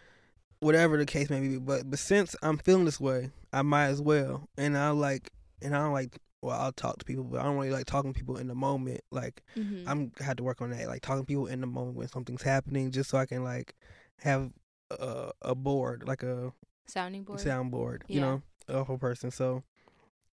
[0.60, 1.58] whatever the case may be.
[1.58, 4.48] But but since I'm feeling this way, I might as well.
[4.56, 6.18] And I like, and I don't like.
[6.42, 8.54] Well, I'll talk to people, but I don't really like talking to people in the
[8.54, 9.00] moment.
[9.10, 9.82] Like Mhm.
[9.86, 12.42] I'm had to work on that, like talking to people in the moment when something's
[12.42, 13.74] happening, just so I can like
[14.18, 14.52] have
[14.90, 16.52] a, a board, like a
[16.86, 17.40] Sounding board.
[17.40, 19.30] soundboard, you know, a whole person.
[19.32, 19.64] So,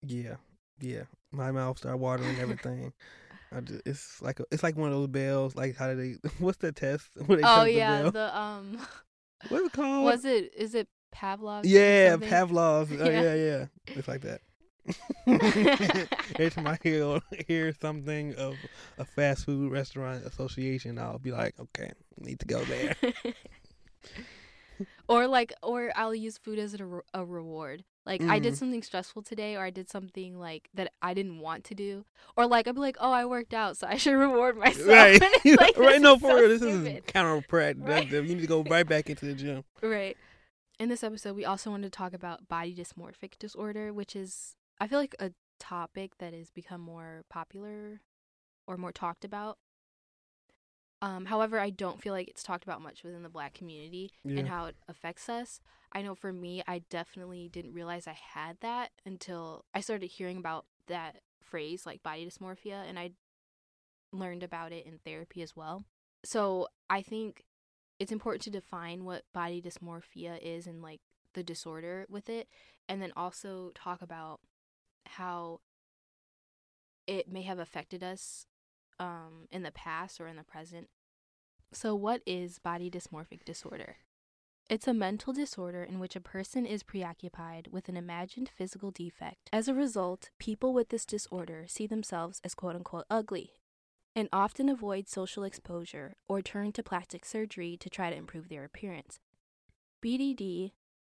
[0.05, 0.35] yeah,
[0.79, 2.93] yeah, my mouth started watering and everything.
[3.61, 5.55] Just, it's like a, it's like one of those bells.
[5.55, 6.29] Like how do they?
[6.39, 7.09] What's the test?
[7.27, 8.77] They oh test the yeah, the um
[9.49, 10.05] What's it called?
[10.05, 11.61] was it is it Pavlov?
[11.65, 12.15] yeah?
[12.17, 12.91] Pavlov's.
[12.99, 13.21] Oh, Yeah.
[13.21, 13.65] yeah, yeah.
[13.95, 14.41] It's like that.
[15.25, 18.55] Every time I hear hear something of
[18.97, 22.95] a fast food restaurant association, I'll be like, okay, need to go there.
[25.07, 27.83] or like or I'll use food as a, re- a reward.
[28.05, 28.57] Like I did Mhm.
[28.57, 32.03] something stressful today or I did something like that I didn't want to do.
[32.35, 35.21] Or like I'd be like, "Oh, I worked out, so I should reward myself." right,
[35.45, 36.01] like, right.
[36.01, 36.97] No, for so real, this stupid.
[37.07, 37.87] is counterproductive.
[37.87, 38.11] Right.
[38.11, 39.63] You need to go right back into the gym.
[39.81, 40.17] Right.
[40.79, 44.87] In this episode, we also wanted to talk about body dysmorphic disorder, which is I
[44.87, 48.01] feel like a topic that has become more popular
[48.67, 49.57] or more talked about.
[51.01, 54.39] Um, however, I don't feel like it's talked about much within the black community Yeah.
[54.39, 55.59] and how it affects us.
[55.93, 60.37] I know for me, I definitely didn't realize I had that until I started hearing
[60.37, 63.11] about that phrase, like body dysmorphia, and I
[64.11, 65.83] learned about it in therapy as well.
[66.25, 67.43] So I think
[67.99, 71.01] it's important to define what body dysmorphia is and like
[71.33, 72.47] the disorder with it,
[72.89, 74.39] and then also talk about
[75.05, 75.59] how
[77.05, 78.45] it may have affected us
[78.99, 80.89] um, in the past or in the present.
[81.71, 83.97] So, what is body dysmorphic disorder?
[84.69, 89.49] It's a mental disorder in which a person is preoccupied with an imagined physical defect.
[89.51, 93.51] As a result, people with this disorder see themselves as quote unquote ugly
[94.15, 98.63] and often avoid social exposure or turn to plastic surgery to try to improve their
[98.63, 99.19] appearance.
[100.03, 100.71] BDD,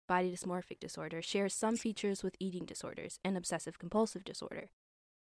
[0.08, 4.70] body dysmorphic disorder, shares some features with eating disorders and obsessive compulsive disorder.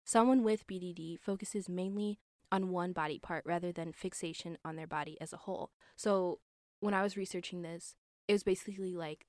[0.04, 2.18] Someone with BDD focuses mainly
[2.52, 5.70] on one body part rather than fixation on their body as a whole.
[5.96, 6.40] So,
[6.80, 7.94] when I was researching this,
[8.30, 9.26] it was basically like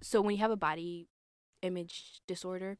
[0.00, 1.08] so when you have a body
[1.62, 2.78] image disorder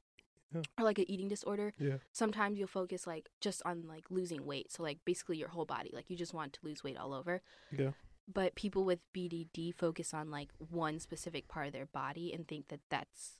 [0.54, 0.62] Yeah.
[0.78, 1.98] or like an eating disorder, Yeah.
[2.12, 4.70] sometimes you'll focus like just on like losing weight.
[4.72, 7.42] So like basically your whole body, like you just want to lose weight all over.
[7.76, 7.92] Yeah.
[8.32, 12.68] But people with BDD focus on like one specific part of their body and think
[12.68, 13.38] that that's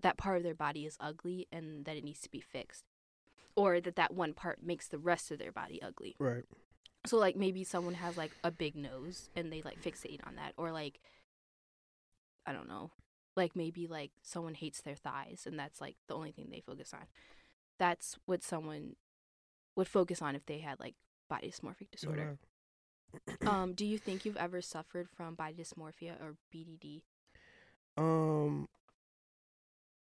[0.00, 2.84] that part of their body is ugly and that it needs to be fixed.
[3.56, 6.14] Or that that one part makes the rest of their body ugly.
[6.18, 6.44] Right.
[7.06, 10.52] So like maybe someone has like a big nose and they like fixate on that
[10.56, 11.00] or like
[12.46, 12.90] I don't know.
[13.36, 16.92] Like maybe like someone hates their thighs and that's like the only thing they focus
[16.92, 17.06] on.
[17.78, 18.96] That's what someone
[19.76, 20.94] would focus on if they had like
[21.28, 22.36] body dysmorphic disorder.
[23.46, 27.02] um do you think you've ever suffered from body dysmorphia or BDD?
[27.96, 28.68] Um,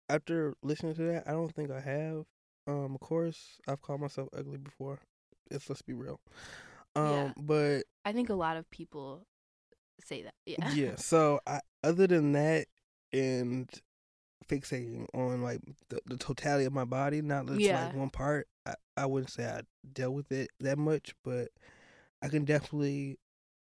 [0.09, 2.25] after listening to that, I don't think I have.
[2.67, 4.99] Um, of course, I've called myself ugly before.
[5.51, 6.21] Let's let's be real.
[6.97, 7.33] Um, Yeah.
[7.37, 9.27] but I think a lot of people
[10.05, 10.35] say that.
[10.47, 10.71] Yeah.
[10.73, 10.95] yeah.
[10.99, 12.67] So I, other than that,
[13.13, 13.71] and
[14.49, 17.87] fixating on like the, the totality of my body, not just Yeah.
[17.87, 21.49] like one part, I, I wouldn't say I dealt with it that much, but
[22.23, 23.19] I can definitely,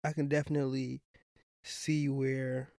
[0.04, 1.02] I can definitely
[1.64, 2.70] see where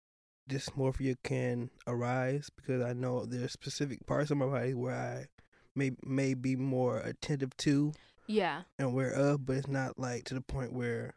[0.48, 5.26] dysmorphia can arise because I know there's specific parts of my body where I
[5.74, 7.92] may may be more attentive to
[8.26, 8.62] yeah.
[8.78, 11.14] and aware of, but it's not like to the point where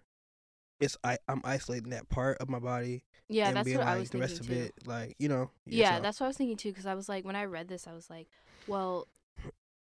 [0.82, 3.04] it's I I'm isolating that part of my body.
[3.30, 4.54] Yeah, and that's being what like I was the thinking rest too.
[4.54, 5.50] of it, like you know.
[5.66, 6.70] Yeah, that's what I was thinking too.
[6.70, 8.28] Because I was like, when I read this, I was like,
[8.68, 9.08] well,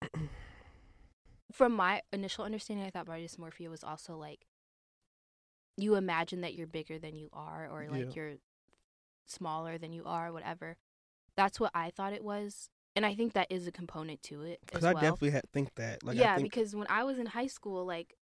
[1.53, 4.47] from my initial understanding, I thought body dysmorphia was also like
[5.77, 8.13] you imagine that you're bigger than you are, or like Yeah.
[8.15, 8.33] you're
[9.27, 10.77] smaller than you are, whatever.
[11.37, 14.59] That's what I thought it was, and I think that is a component to it
[14.65, 15.03] as Because I well.
[15.03, 16.05] definitely had think that.
[16.05, 18.15] Like, yeah, I think, because when I was in high school, like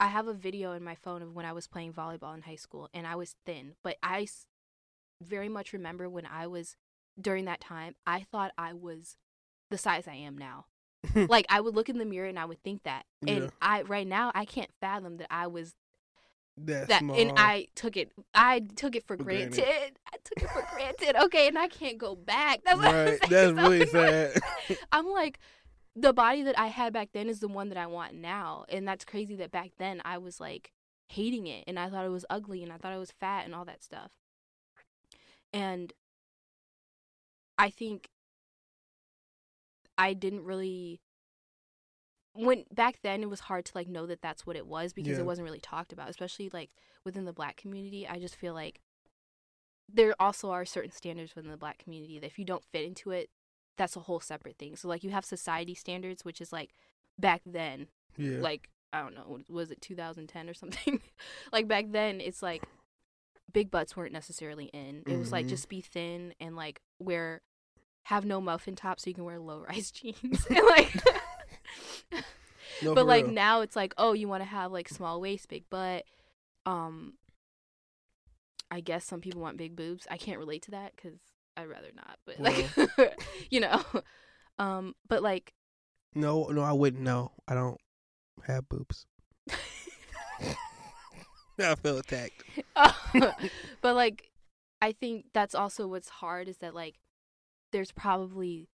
[0.00, 2.56] I have a video in my phone of when I was playing volleyball in high
[2.56, 4.26] school, and I was thin, but I
[5.22, 6.76] very much remember when I was
[7.20, 9.16] during that time, I thought I was
[9.70, 10.66] the size I am now.
[11.28, 13.50] like I would look in the mirror and I would think that, and Yeah.
[13.62, 15.74] I right now I can't fathom that I was
[16.56, 17.16] that, that, small.
[17.18, 19.64] and I took it, I took it for granted.
[19.64, 19.98] granted.
[20.12, 21.16] I took it for granted.
[21.24, 22.60] Okay, and I can't go back.
[22.64, 23.18] That's what I'm right.
[23.28, 23.54] saying.
[23.54, 24.40] That's So really sad.
[24.92, 25.38] I'm like,
[25.96, 28.64] the body that I had back then is the one that I want now.
[28.68, 30.72] And that's crazy that back then I was like
[31.08, 33.54] hating it and I thought it was ugly and I thought I was fat and
[33.54, 34.10] all that stuff.
[35.52, 35.92] And
[37.56, 38.08] I think
[39.96, 41.00] I didn't really
[42.32, 45.18] when back then it was hard to like know that that's what it was because
[45.18, 45.22] Yeah.
[45.22, 46.70] it wasn't really talked about especially like
[47.04, 48.80] within the black community i just feel like
[49.88, 53.12] there also are certain standards within the black community that if you don't fit into
[53.12, 53.30] it
[53.76, 56.70] that's a whole separate thing so like you have society standards which is like
[57.18, 58.38] back then yeah.
[58.38, 61.00] like i don't know was it 2010 or something
[61.52, 62.62] like back then it's like
[63.52, 65.50] big butts weren't necessarily in it was like Mhm.
[65.50, 67.40] just be thin and like wear
[68.04, 70.92] have no muffin top so you can wear low rise jeans and like
[72.82, 73.34] No, but like real.
[73.34, 76.04] now it's like oh you want to have like small waist big butt
[76.66, 77.14] um
[78.70, 81.18] i guess some people want big boobs i can't relate to that because
[81.56, 82.66] i'd rather not but like
[83.50, 83.82] you know
[84.58, 85.52] um but like
[86.14, 87.32] No, no, I wouldn't know.
[87.48, 87.80] I don't
[88.46, 89.06] have boobs.
[91.58, 92.42] I feel attacked.
[93.80, 94.30] but like
[94.82, 96.96] i think that's also what's hard is that like
[97.72, 98.68] there's probably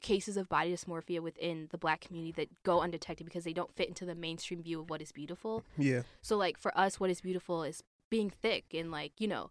[0.00, 3.88] cases of body dysmorphia within the black community that go undetected because they don't fit
[3.88, 6.02] into the mainstream view of what is beautiful Yeah.
[6.22, 9.50] So like for us what is beautiful is being thick and like, you know,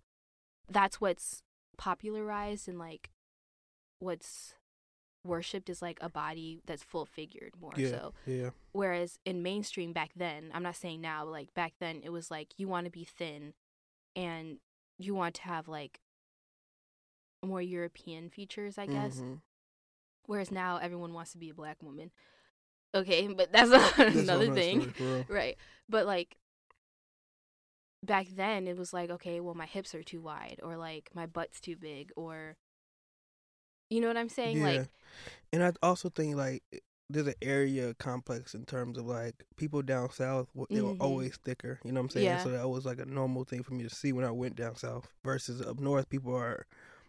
[0.69, 1.43] that's what's
[1.78, 3.09] popularized and like
[3.99, 4.53] what's
[5.23, 7.89] worshipped is like a body that's full figured more Yeah.
[7.89, 8.13] so.
[8.25, 8.49] Yeah.
[8.71, 12.32] Whereas in mainstream back then, I'm not saying now, but like back then it was
[12.32, 13.53] like you want to be thin
[14.15, 14.57] and
[14.97, 15.99] you want to have like
[17.45, 19.19] more European features, I guess.
[19.19, 19.41] Mhm.
[20.25, 22.11] Whereas now everyone wants to be a black woman.
[22.95, 24.93] Okay, but that's That's another thing.
[24.93, 25.25] story.
[25.30, 25.57] Right.
[25.89, 26.38] But like
[28.03, 31.25] back then it was like, okay, well my hips are too wide or like my
[31.25, 32.55] butt's too big or
[33.89, 34.57] you know what I'm saying?
[34.57, 34.63] Yeah.
[34.79, 34.89] Like
[35.53, 36.63] and I also think like
[37.09, 40.97] there's an area complex in terms of like people down south they were Mhm.
[41.01, 42.43] always thicker you know what i'm saying Yeah.
[42.43, 44.75] so that was like a normal thing for me to see when i went down
[44.75, 46.65] south versus up north people are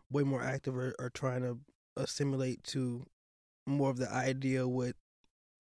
[0.09, 1.59] way more active or, or trying to
[1.97, 3.07] assimilate to
[3.67, 4.95] more of the idea what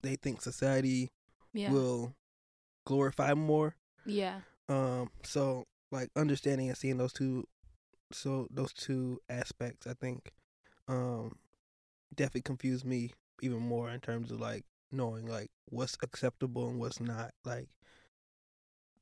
[0.02, 1.10] they think society
[1.52, 1.72] Yeah.
[1.72, 2.14] will
[2.86, 3.74] glorify more
[4.06, 4.42] yeah.
[4.68, 7.44] Um so like understanding and seeing those two
[8.12, 10.32] so those two aspects i think
[10.88, 11.36] um
[12.14, 13.10] definitely confused me
[13.42, 17.68] even more in terms of like knowing like what's acceptable and what's not like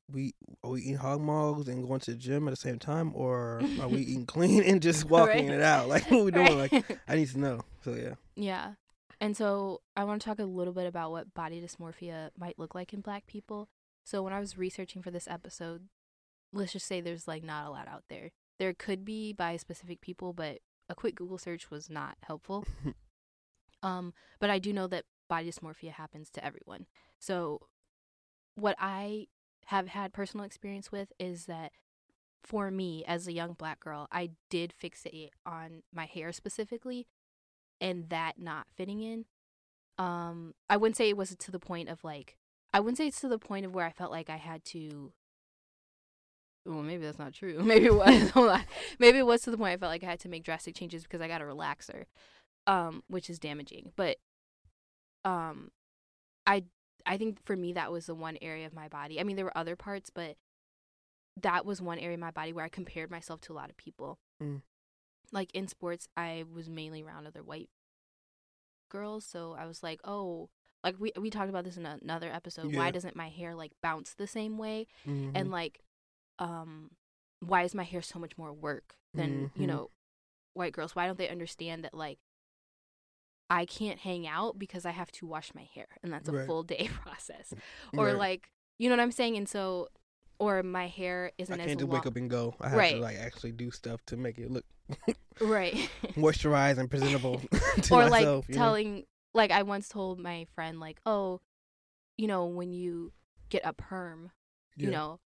[0.09, 3.11] we are we eating hog mogs and going to the gym at the same time
[3.13, 5.57] or are we eating clean and just walking Right.
[5.57, 6.71] it out like what we doing Right.
[6.73, 8.73] like i need to know so yeah Yeah.
[9.19, 12.75] And so I want to talk a little bit about what body dysmorphia might look
[12.75, 13.67] like in black people.
[14.07, 15.89] So when I was researching for this episode,
[16.53, 18.31] let's just say there's like not a lot out there.
[18.57, 22.65] There could be by specific people, but a quick Google search was not helpful.
[23.83, 26.85] um, but I do know that body dysmorphia happens to everyone.
[27.19, 27.59] So
[28.55, 29.27] what I
[29.65, 31.73] have had personal experience with is that
[32.41, 37.07] for me as a young black girl, I did fixate on my hair specifically
[37.81, 39.25] and that not fitting in.
[39.97, 42.37] Um, I wouldn't say it was to the point of like
[42.73, 45.13] I wouldn't say it's to the point of where I felt like I had to
[46.67, 47.59] well, maybe that's not true.
[47.63, 48.61] Maybe it was.
[48.99, 51.03] Maybe it was to the point I felt like I had to make drastic changes
[51.03, 52.03] because I got a relaxer,
[52.67, 53.93] um, which is damaging.
[53.95, 54.17] But,
[55.23, 55.71] um,
[56.45, 56.63] I
[57.05, 59.19] I think for me that was the one area of my body.
[59.19, 60.35] I mean, there were other parts, but
[61.41, 63.77] that was one area of my body where I compared myself to a lot of
[63.77, 64.19] people.
[64.43, 64.61] Mm.
[65.31, 67.69] Like in sports, I was mainly around other white
[68.89, 70.49] girls, so I was like, oh,
[70.83, 72.75] like we we talked about this in another episode.
[72.75, 74.87] Why doesn't my hair like bounce the same way?
[75.05, 75.31] Mhm.
[75.35, 75.81] and like
[76.39, 76.91] um
[77.39, 79.67] why is my hair so much more work than you Mhm.
[79.67, 79.91] know
[80.53, 82.19] white girls why don't they understand that like
[83.49, 86.45] i can't hang out because i have to wash my hair and that's a Right.
[86.47, 87.53] full day process
[87.97, 88.15] or Right.
[88.17, 89.87] like you know what i'm saying and so
[90.39, 92.97] or my hair isn't I can't just long wake up and go i have to
[92.99, 94.65] like actually do stuff to make it look
[95.41, 95.75] right
[96.15, 97.41] moisturized and presentable
[97.83, 98.61] to or myself like you know?
[99.37, 101.39] Like i once told my friend like oh
[102.17, 103.13] you know when you
[103.49, 104.31] get a perm
[104.77, 105.19] you know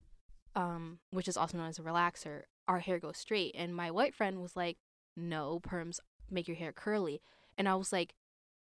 [0.55, 3.53] um which is also known as a relaxer our hair goes straight.
[3.57, 4.77] And my white friend was like
[5.17, 5.99] no perms
[6.29, 7.21] make your hair curly.
[7.57, 8.13] And i was like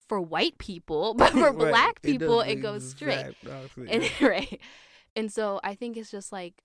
[0.09, 1.71] for white people but for Right.
[1.71, 3.35] black people it, the goes straight.
[3.89, 4.61] and right.
[5.17, 6.63] And so i think it's just like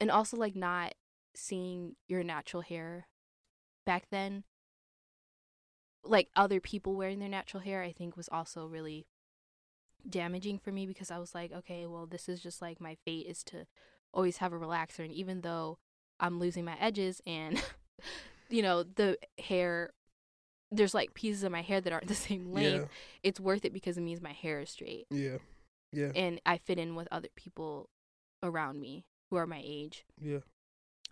[0.00, 0.94] and also like not
[1.34, 3.06] seeing your natural hair
[3.86, 4.44] back then
[6.04, 9.06] like other people wearing their natural hair i think was also really
[10.08, 13.26] damaging for me because i was like okay well this is just like my fate
[13.26, 13.66] is to
[14.14, 15.00] always have a relaxer.
[15.00, 15.78] And even though
[16.20, 17.62] i'm losing my edges and
[18.50, 19.92] you know the hair
[20.70, 22.88] there's like pieces of my hair that aren't the same length
[23.22, 25.06] it's worth it because it means my hair is straight.
[25.10, 25.38] Yeah.
[25.92, 26.10] Yeah.
[26.14, 27.90] And I fit in with other people
[28.42, 30.04] around me who are my age.
[30.20, 30.38] yeah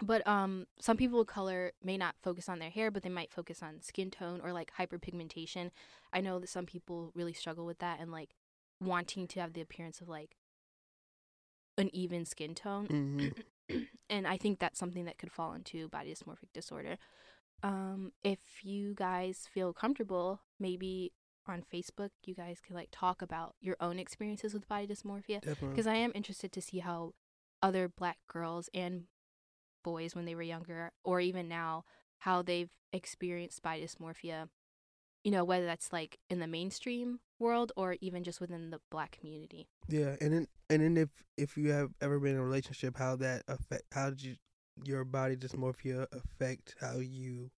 [0.03, 3.33] But um some people of color may not focus on their hair, but they might
[3.33, 5.71] focus on skin tone or like hyperpigmentation.
[6.13, 8.35] I know that some people really struggle with that and like
[8.81, 10.37] wanting to have the appearance of like
[11.77, 12.89] an even skin tone.
[13.69, 13.87] Mhm.
[14.11, 16.97] and I think that's something that could fall into body dysmorphic disorder.
[17.63, 21.13] Um if you guys feel comfortable, maybe
[21.47, 25.41] on Facebook you guys could like talk about your own experiences with body dysmorphia
[25.71, 27.13] because I am interested to see how
[27.63, 29.05] other black girls and
[29.83, 31.85] boys when they were younger or even now
[32.21, 34.49] how they've experienced body dysmorphia
[35.25, 39.17] you know whether that's like in the mainstream world or even just within the black
[39.19, 42.97] community Yeah, and then and then if if you have ever been in a relationship,
[42.97, 44.37] how that affect how did you
[44.85, 47.51] your body dysmorphia affect how you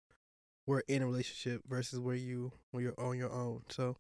[0.67, 3.63] were in a relationship versus where you where you're on your own.
[3.69, 3.97] So,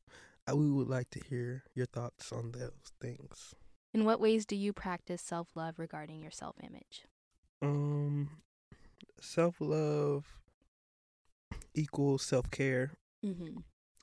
[0.50, 3.54] uh, we would like to hear your thoughts on those things.
[3.94, 7.04] in what ways do you practice self-love regarding your self-image
[7.62, 8.28] Um,
[9.20, 10.24] self love
[11.74, 12.92] equals self care
[13.24, 13.58] mm-hmm.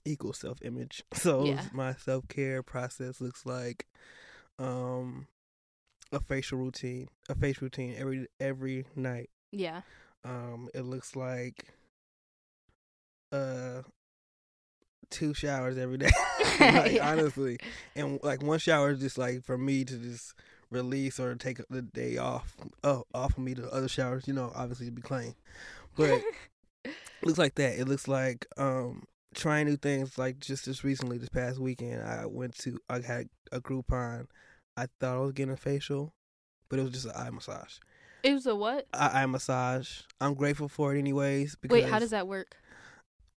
[0.05, 1.03] equals self image.
[1.13, 1.63] So Yeah.
[1.73, 3.85] my self care process looks like
[4.57, 5.27] um
[6.11, 9.29] a facial routine, a face routine every every night.
[9.51, 9.81] yeah
[10.23, 11.65] Um, it looks like
[13.31, 13.81] uh
[15.09, 16.09] two showers every day.
[16.59, 17.09] like Yeah.
[17.11, 17.57] honestly,
[17.95, 20.33] and like one shower is just like for me to just
[20.71, 22.55] release or take the day off.
[22.83, 23.53] Oh, off of me.
[23.53, 25.35] The other showers, you know, obviously to be clean,
[25.95, 26.21] but
[27.23, 27.79] looks like that.
[27.79, 29.03] It looks like um
[29.35, 30.17] trying new things.
[30.17, 34.27] Like just this recently, this past weekend, I went to I had a Groupon.
[34.77, 36.13] I thought I was getting a facial,
[36.69, 37.79] but it was just an eye massage.
[38.23, 40.01] it was a what Eye, eye massage.
[40.21, 41.55] I'm grateful for it anyways.
[41.55, 42.55] Because wait how does that work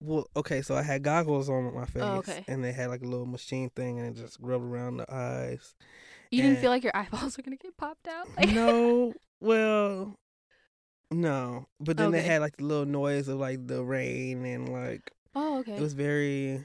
[0.01, 2.45] Well, okay, so I had goggles on with my face, Oh, okay.
[2.47, 5.75] and they had like a little machine thing, and it just rubbed around the eyes.
[6.33, 8.27] You didn't And- feel like your eyeballs were gonna get popped out?
[8.37, 10.17] Like- no, well,
[11.11, 11.67] no.
[11.79, 15.59] But then they had like the little noise of like the rain and like Oh,
[15.61, 15.75] okay.
[15.77, 16.65] it was very.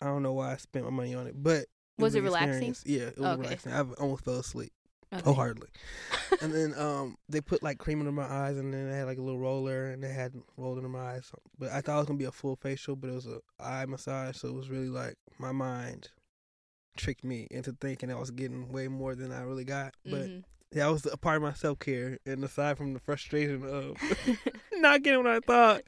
[0.00, 1.66] I don't know why I spent my money on it, but
[1.98, 2.74] Was an it relaxing?
[2.84, 3.42] Yeah, it was Okay.
[3.42, 3.72] relaxing.
[3.72, 4.72] I almost fell asleep
[5.12, 5.32] Okay.
[5.32, 5.68] hardly.
[6.42, 9.18] and then um, they put like cream under my eyes, and then they had like
[9.18, 11.30] a little roller, and they had rolled under my eyes.
[11.58, 13.86] But I thought it was gonna be a full facial, but it was a eye
[13.86, 16.08] massage, so it was really like my mind
[16.96, 19.94] tricked me into thinking I was getting way more than I really got.
[20.04, 20.44] But Mhm.
[20.72, 23.96] that was a part of my self care, and aside from the frustration of
[24.72, 25.82] not getting what I thought,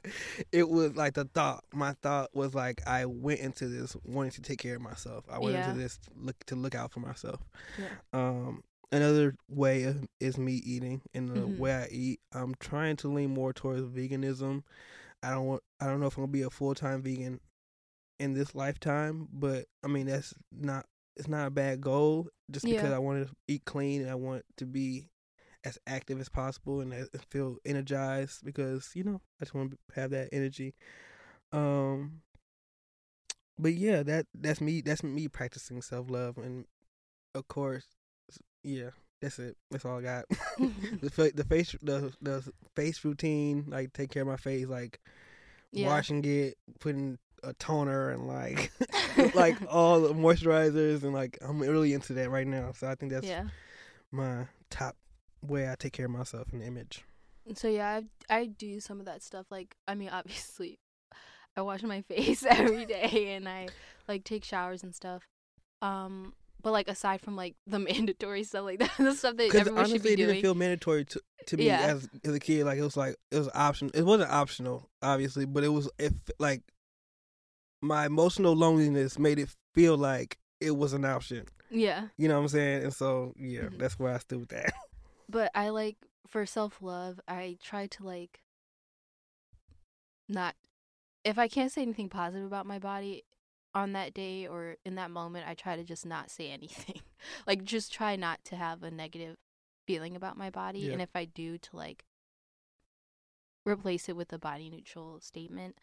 [0.51, 1.63] it was like the thought.
[1.73, 5.25] My thought was like I went into this wanting to take care of myself.
[5.29, 5.67] I went Yeah.
[5.69, 7.41] into this look to look out for myself.
[7.77, 7.89] Yeah.
[8.13, 11.57] Um, another way of, is me eating and the Mhm.
[11.57, 12.19] way I eat.
[12.31, 14.63] I'm trying to lean more towards veganism.
[15.23, 15.63] I don't want.
[15.79, 17.41] I don't know if I'm gonna be a full time vegan
[18.19, 20.85] in this lifetime, but I mean that's not.
[21.17, 22.29] It's not a bad goal.
[22.51, 25.09] Just because I want to eat clean and I want to be
[25.65, 29.77] as active as possible and as- feel energized because you know I just want to
[30.01, 30.75] have that energy.
[31.51, 32.21] Um,
[33.59, 34.81] but yeah, that that's me.
[34.81, 36.65] That's me practicing self love, and
[37.35, 37.85] of course,
[38.63, 38.91] yeah,
[39.21, 39.57] that's it.
[39.71, 40.25] That's all I got.
[40.59, 42.43] the the face the the
[42.75, 44.99] face routine, like take care of my face, like
[45.71, 45.87] Yeah.
[45.87, 47.17] washing it, putting
[47.47, 48.71] a toner, and like
[49.35, 52.71] like all the moisturizers, and like I'm really into that right now.
[52.73, 53.45] So I think that's yeah.
[54.11, 54.95] my top
[55.41, 57.03] way I take care of myself and image.
[57.55, 59.45] So yeah, I I do some of that stuff.
[59.49, 60.79] Like I mean, obviously,
[61.55, 63.67] I wash my face every day and I
[64.07, 65.23] like take showers and stuff.
[65.81, 69.79] Um, but like aside from like the mandatory stuff, like that, the stuff that everyone
[69.79, 71.79] honestly, should be it didn't feel mandatory to to me Yeah.
[71.79, 72.65] as as a kid.
[72.65, 73.91] Like it was like it was optional.
[73.93, 76.63] It wasn't optional, obviously, but it was if like
[77.81, 81.45] my emotional loneliness made it feel like it was an option.
[81.69, 82.83] yeah, You know what I'm saying?
[82.83, 83.77] And so yeah, Mhm.
[83.79, 84.73] that's where I stood with that.
[85.29, 88.41] but I like for self love, I try to like
[90.27, 90.55] not
[91.23, 93.23] if I can't say anything positive about my body
[93.75, 97.01] on that day or in that moment, I try to just not say anything.
[97.45, 99.35] like just try not to have a negative
[99.85, 100.93] feeling about my body Yeah.
[100.93, 102.03] and if I do to like
[103.65, 105.77] replace it with a body neutral statement.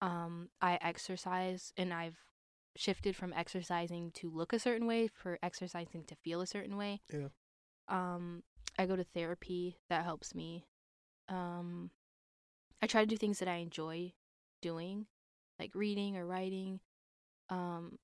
[0.00, 2.18] Um I exercise and I've
[2.76, 7.00] shifted from exercising to look a certain way for exercising to feel a certain way.
[7.12, 7.28] Yeah.
[7.88, 8.42] Um
[8.78, 10.66] I go to therapy that helps me.
[11.28, 11.90] Um
[12.80, 14.12] I try to do things that I enjoy
[14.62, 15.06] doing,
[15.58, 16.80] like reading or writing.
[17.50, 17.98] Um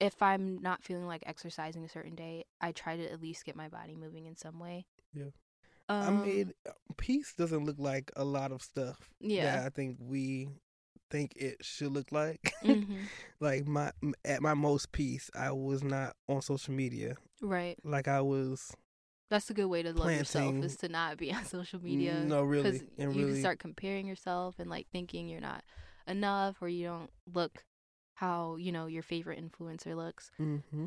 [0.00, 3.56] if I'm not feeling like exercising a certain day, I try to at least get
[3.56, 4.86] my body moving in some way.
[5.12, 5.30] Yeah.
[5.88, 6.52] Um, I mean,
[6.96, 9.10] peace doesn't look like a lot of stuff.
[9.20, 9.56] Yeah.
[9.56, 10.48] that I think we
[11.10, 12.54] think it should look like.
[12.62, 13.08] mhm,
[13.40, 13.92] like my
[14.24, 17.16] at my most peace, I was not on social media.
[17.42, 17.76] right.
[17.84, 18.72] Like I was
[19.30, 22.24] That's a good way to love yourself is to not be on social media.
[22.24, 25.64] No, really, 'cause and you really- can start comparing yourself and like thinking you're not
[26.06, 27.64] enough or you don't look
[28.14, 30.30] how you know your favorite influencer looks.
[30.38, 30.86] hmm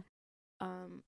[0.59, 1.03] Um,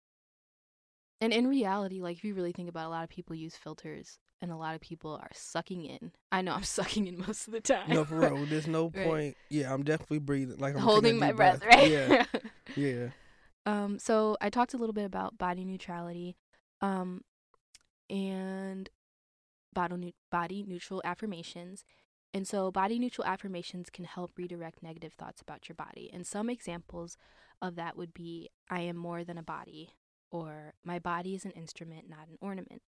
[1.22, 3.55] and in reality, like if you really think about, it, a lot of people use
[3.55, 6.11] filters, and a lot of people are sucking in.
[6.32, 7.89] I know I'm sucking in most of the time.
[7.89, 8.45] No, for real.
[8.45, 9.05] There's no Right.
[9.05, 9.38] point.
[9.49, 10.57] Yeah, I'm definitely breathing.
[10.57, 11.89] Like I'm holding my deep breath, right?
[11.89, 12.26] Yeah,
[12.76, 13.07] yeah.
[13.65, 16.38] Um, so I talked a little bit about body neutrality,
[16.82, 17.22] um,
[18.09, 18.89] and
[19.74, 21.84] body body neutral affirmations.
[22.34, 26.11] And so body neutral affirmations can help redirect negative thoughts about your body.
[26.13, 27.17] And some examples
[27.59, 29.89] of that would be I am more than a body,
[30.32, 32.82] or my body is an instrument, not an ornament.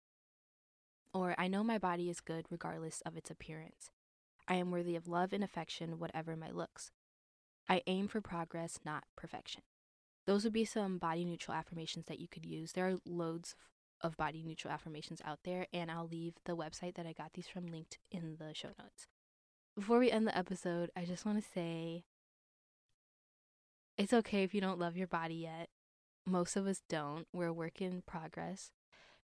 [1.13, 3.91] Or I know my body is good regardless of its appearance.
[4.47, 6.91] I am worthy of love and affection, whatever my looks.
[7.69, 9.63] I aim for progress, not perfection
[10.31, 12.73] those would be some body neutral affirmations that you could use.
[12.73, 13.57] There are loads
[14.01, 17.49] of body neutral affirmations out there, and I'll leave the website that I got these
[17.49, 19.09] from linked in the show notes.
[19.75, 22.05] Before we end the episode, I just want to say
[23.99, 25.69] it's okay if you don't love your body yet.
[26.27, 27.27] Most of us don't.
[27.33, 28.73] We're a work in progress,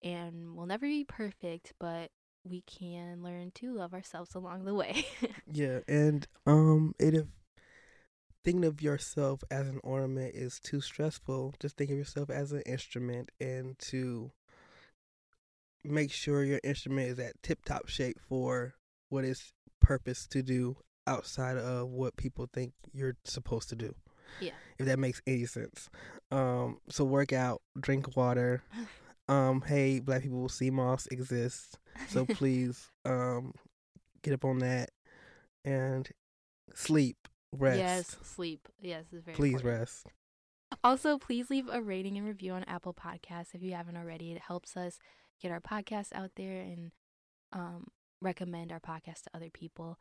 [0.02, 2.10] and we'll never be perfect, but
[2.44, 5.06] we can learn to love ourselves along the way.
[5.50, 7.26] Yeah, and um, it if
[8.44, 12.62] thinking of yourself as an ornament is too stressful, just think of yourself as an
[12.62, 14.32] instrument, and to
[15.84, 18.74] make sure your instrument is at tip top shape for
[19.08, 20.76] what it's purpose to do
[21.06, 23.94] outside of what people think you're supposed to do.
[24.40, 24.52] yeah.
[24.78, 25.90] If that makes any sense.
[26.32, 28.62] Um, so work out, drink water.
[29.28, 31.76] Um, hey, black people, moss exists.
[32.08, 33.52] So please, um,
[34.22, 34.90] get up on that.
[35.64, 36.08] And
[36.74, 37.16] sleep,
[37.52, 37.78] rest.
[37.78, 38.68] Yes, sleep.
[38.80, 39.80] Yes, it's very Please important.
[39.80, 40.06] rest.
[40.82, 44.32] Also, please leave a rating and review on Apple Podcasts if you haven't already.
[44.32, 44.98] It helps us
[45.40, 46.92] get our podcast out there and
[47.52, 47.88] um,
[48.22, 49.98] recommend our podcast to other people.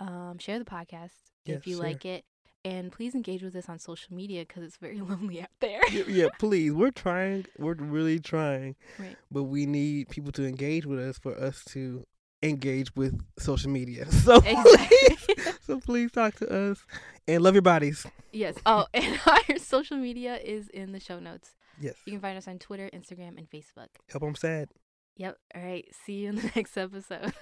[0.00, 1.10] Um, share the podcast
[1.44, 1.84] Yes, if you share.
[1.86, 2.24] like it.
[2.68, 5.80] And please engage with us on social media because it's very lonely out there.
[5.90, 6.72] yeah, yeah, please.
[6.72, 7.46] We're trying.
[7.58, 8.76] We're really trying.
[8.98, 9.16] Right.
[9.30, 12.04] But we need people to engage with us for us to
[12.42, 14.06] engage with social media.
[14.10, 15.16] So Exactly.
[15.34, 16.84] please, so please talk to us
[17.26, 18.06] and love your bodies.
[18.32, 18.54] yes.
[18.66, 21.54] Oh, and our social media is in the show notes.
[21.80, 21.94] Yes.
[22.06, 23.88] You can find us on Twitter, Instagram, and Facebook.
[24.10, 24.68] Help them sad.
[25.16, 25.36] Yep.
[25.54, 25.84] All right.
[26.04, 27.32] See you in the next episode.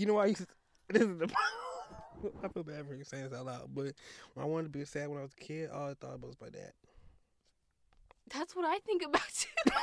[0.00, 0.46] You know why I used to,
[0.88, 1.28] this is the
[2.42, 3.92] I feel bad for you saying this out loud, but
[4.32, 6.28] when I wanted to be sad when I was a kid, all I thought about
[6.28, 6.72] was my dad.
[8.32, 9.48] That's what I think about too.
[9.66, 9.74] like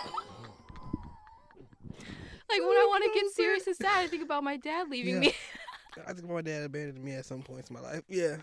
[2.49, 5.15] when I oh, want to get serious and sad, I think about my dad leaving
[5.15, 5.20] Yeah.
[5.20, 5.34] me.
[6.07, 8.01] I think my dad abandoned me at some points in my life.
[8.09, 8.38] Yeah.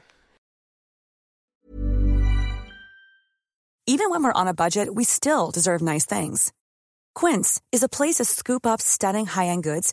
[3.89, 6.53] Even when we're on a budget, we still deserve nice things.
[7.17, 9.93] Quince is a place to scoop up stunning high-end goods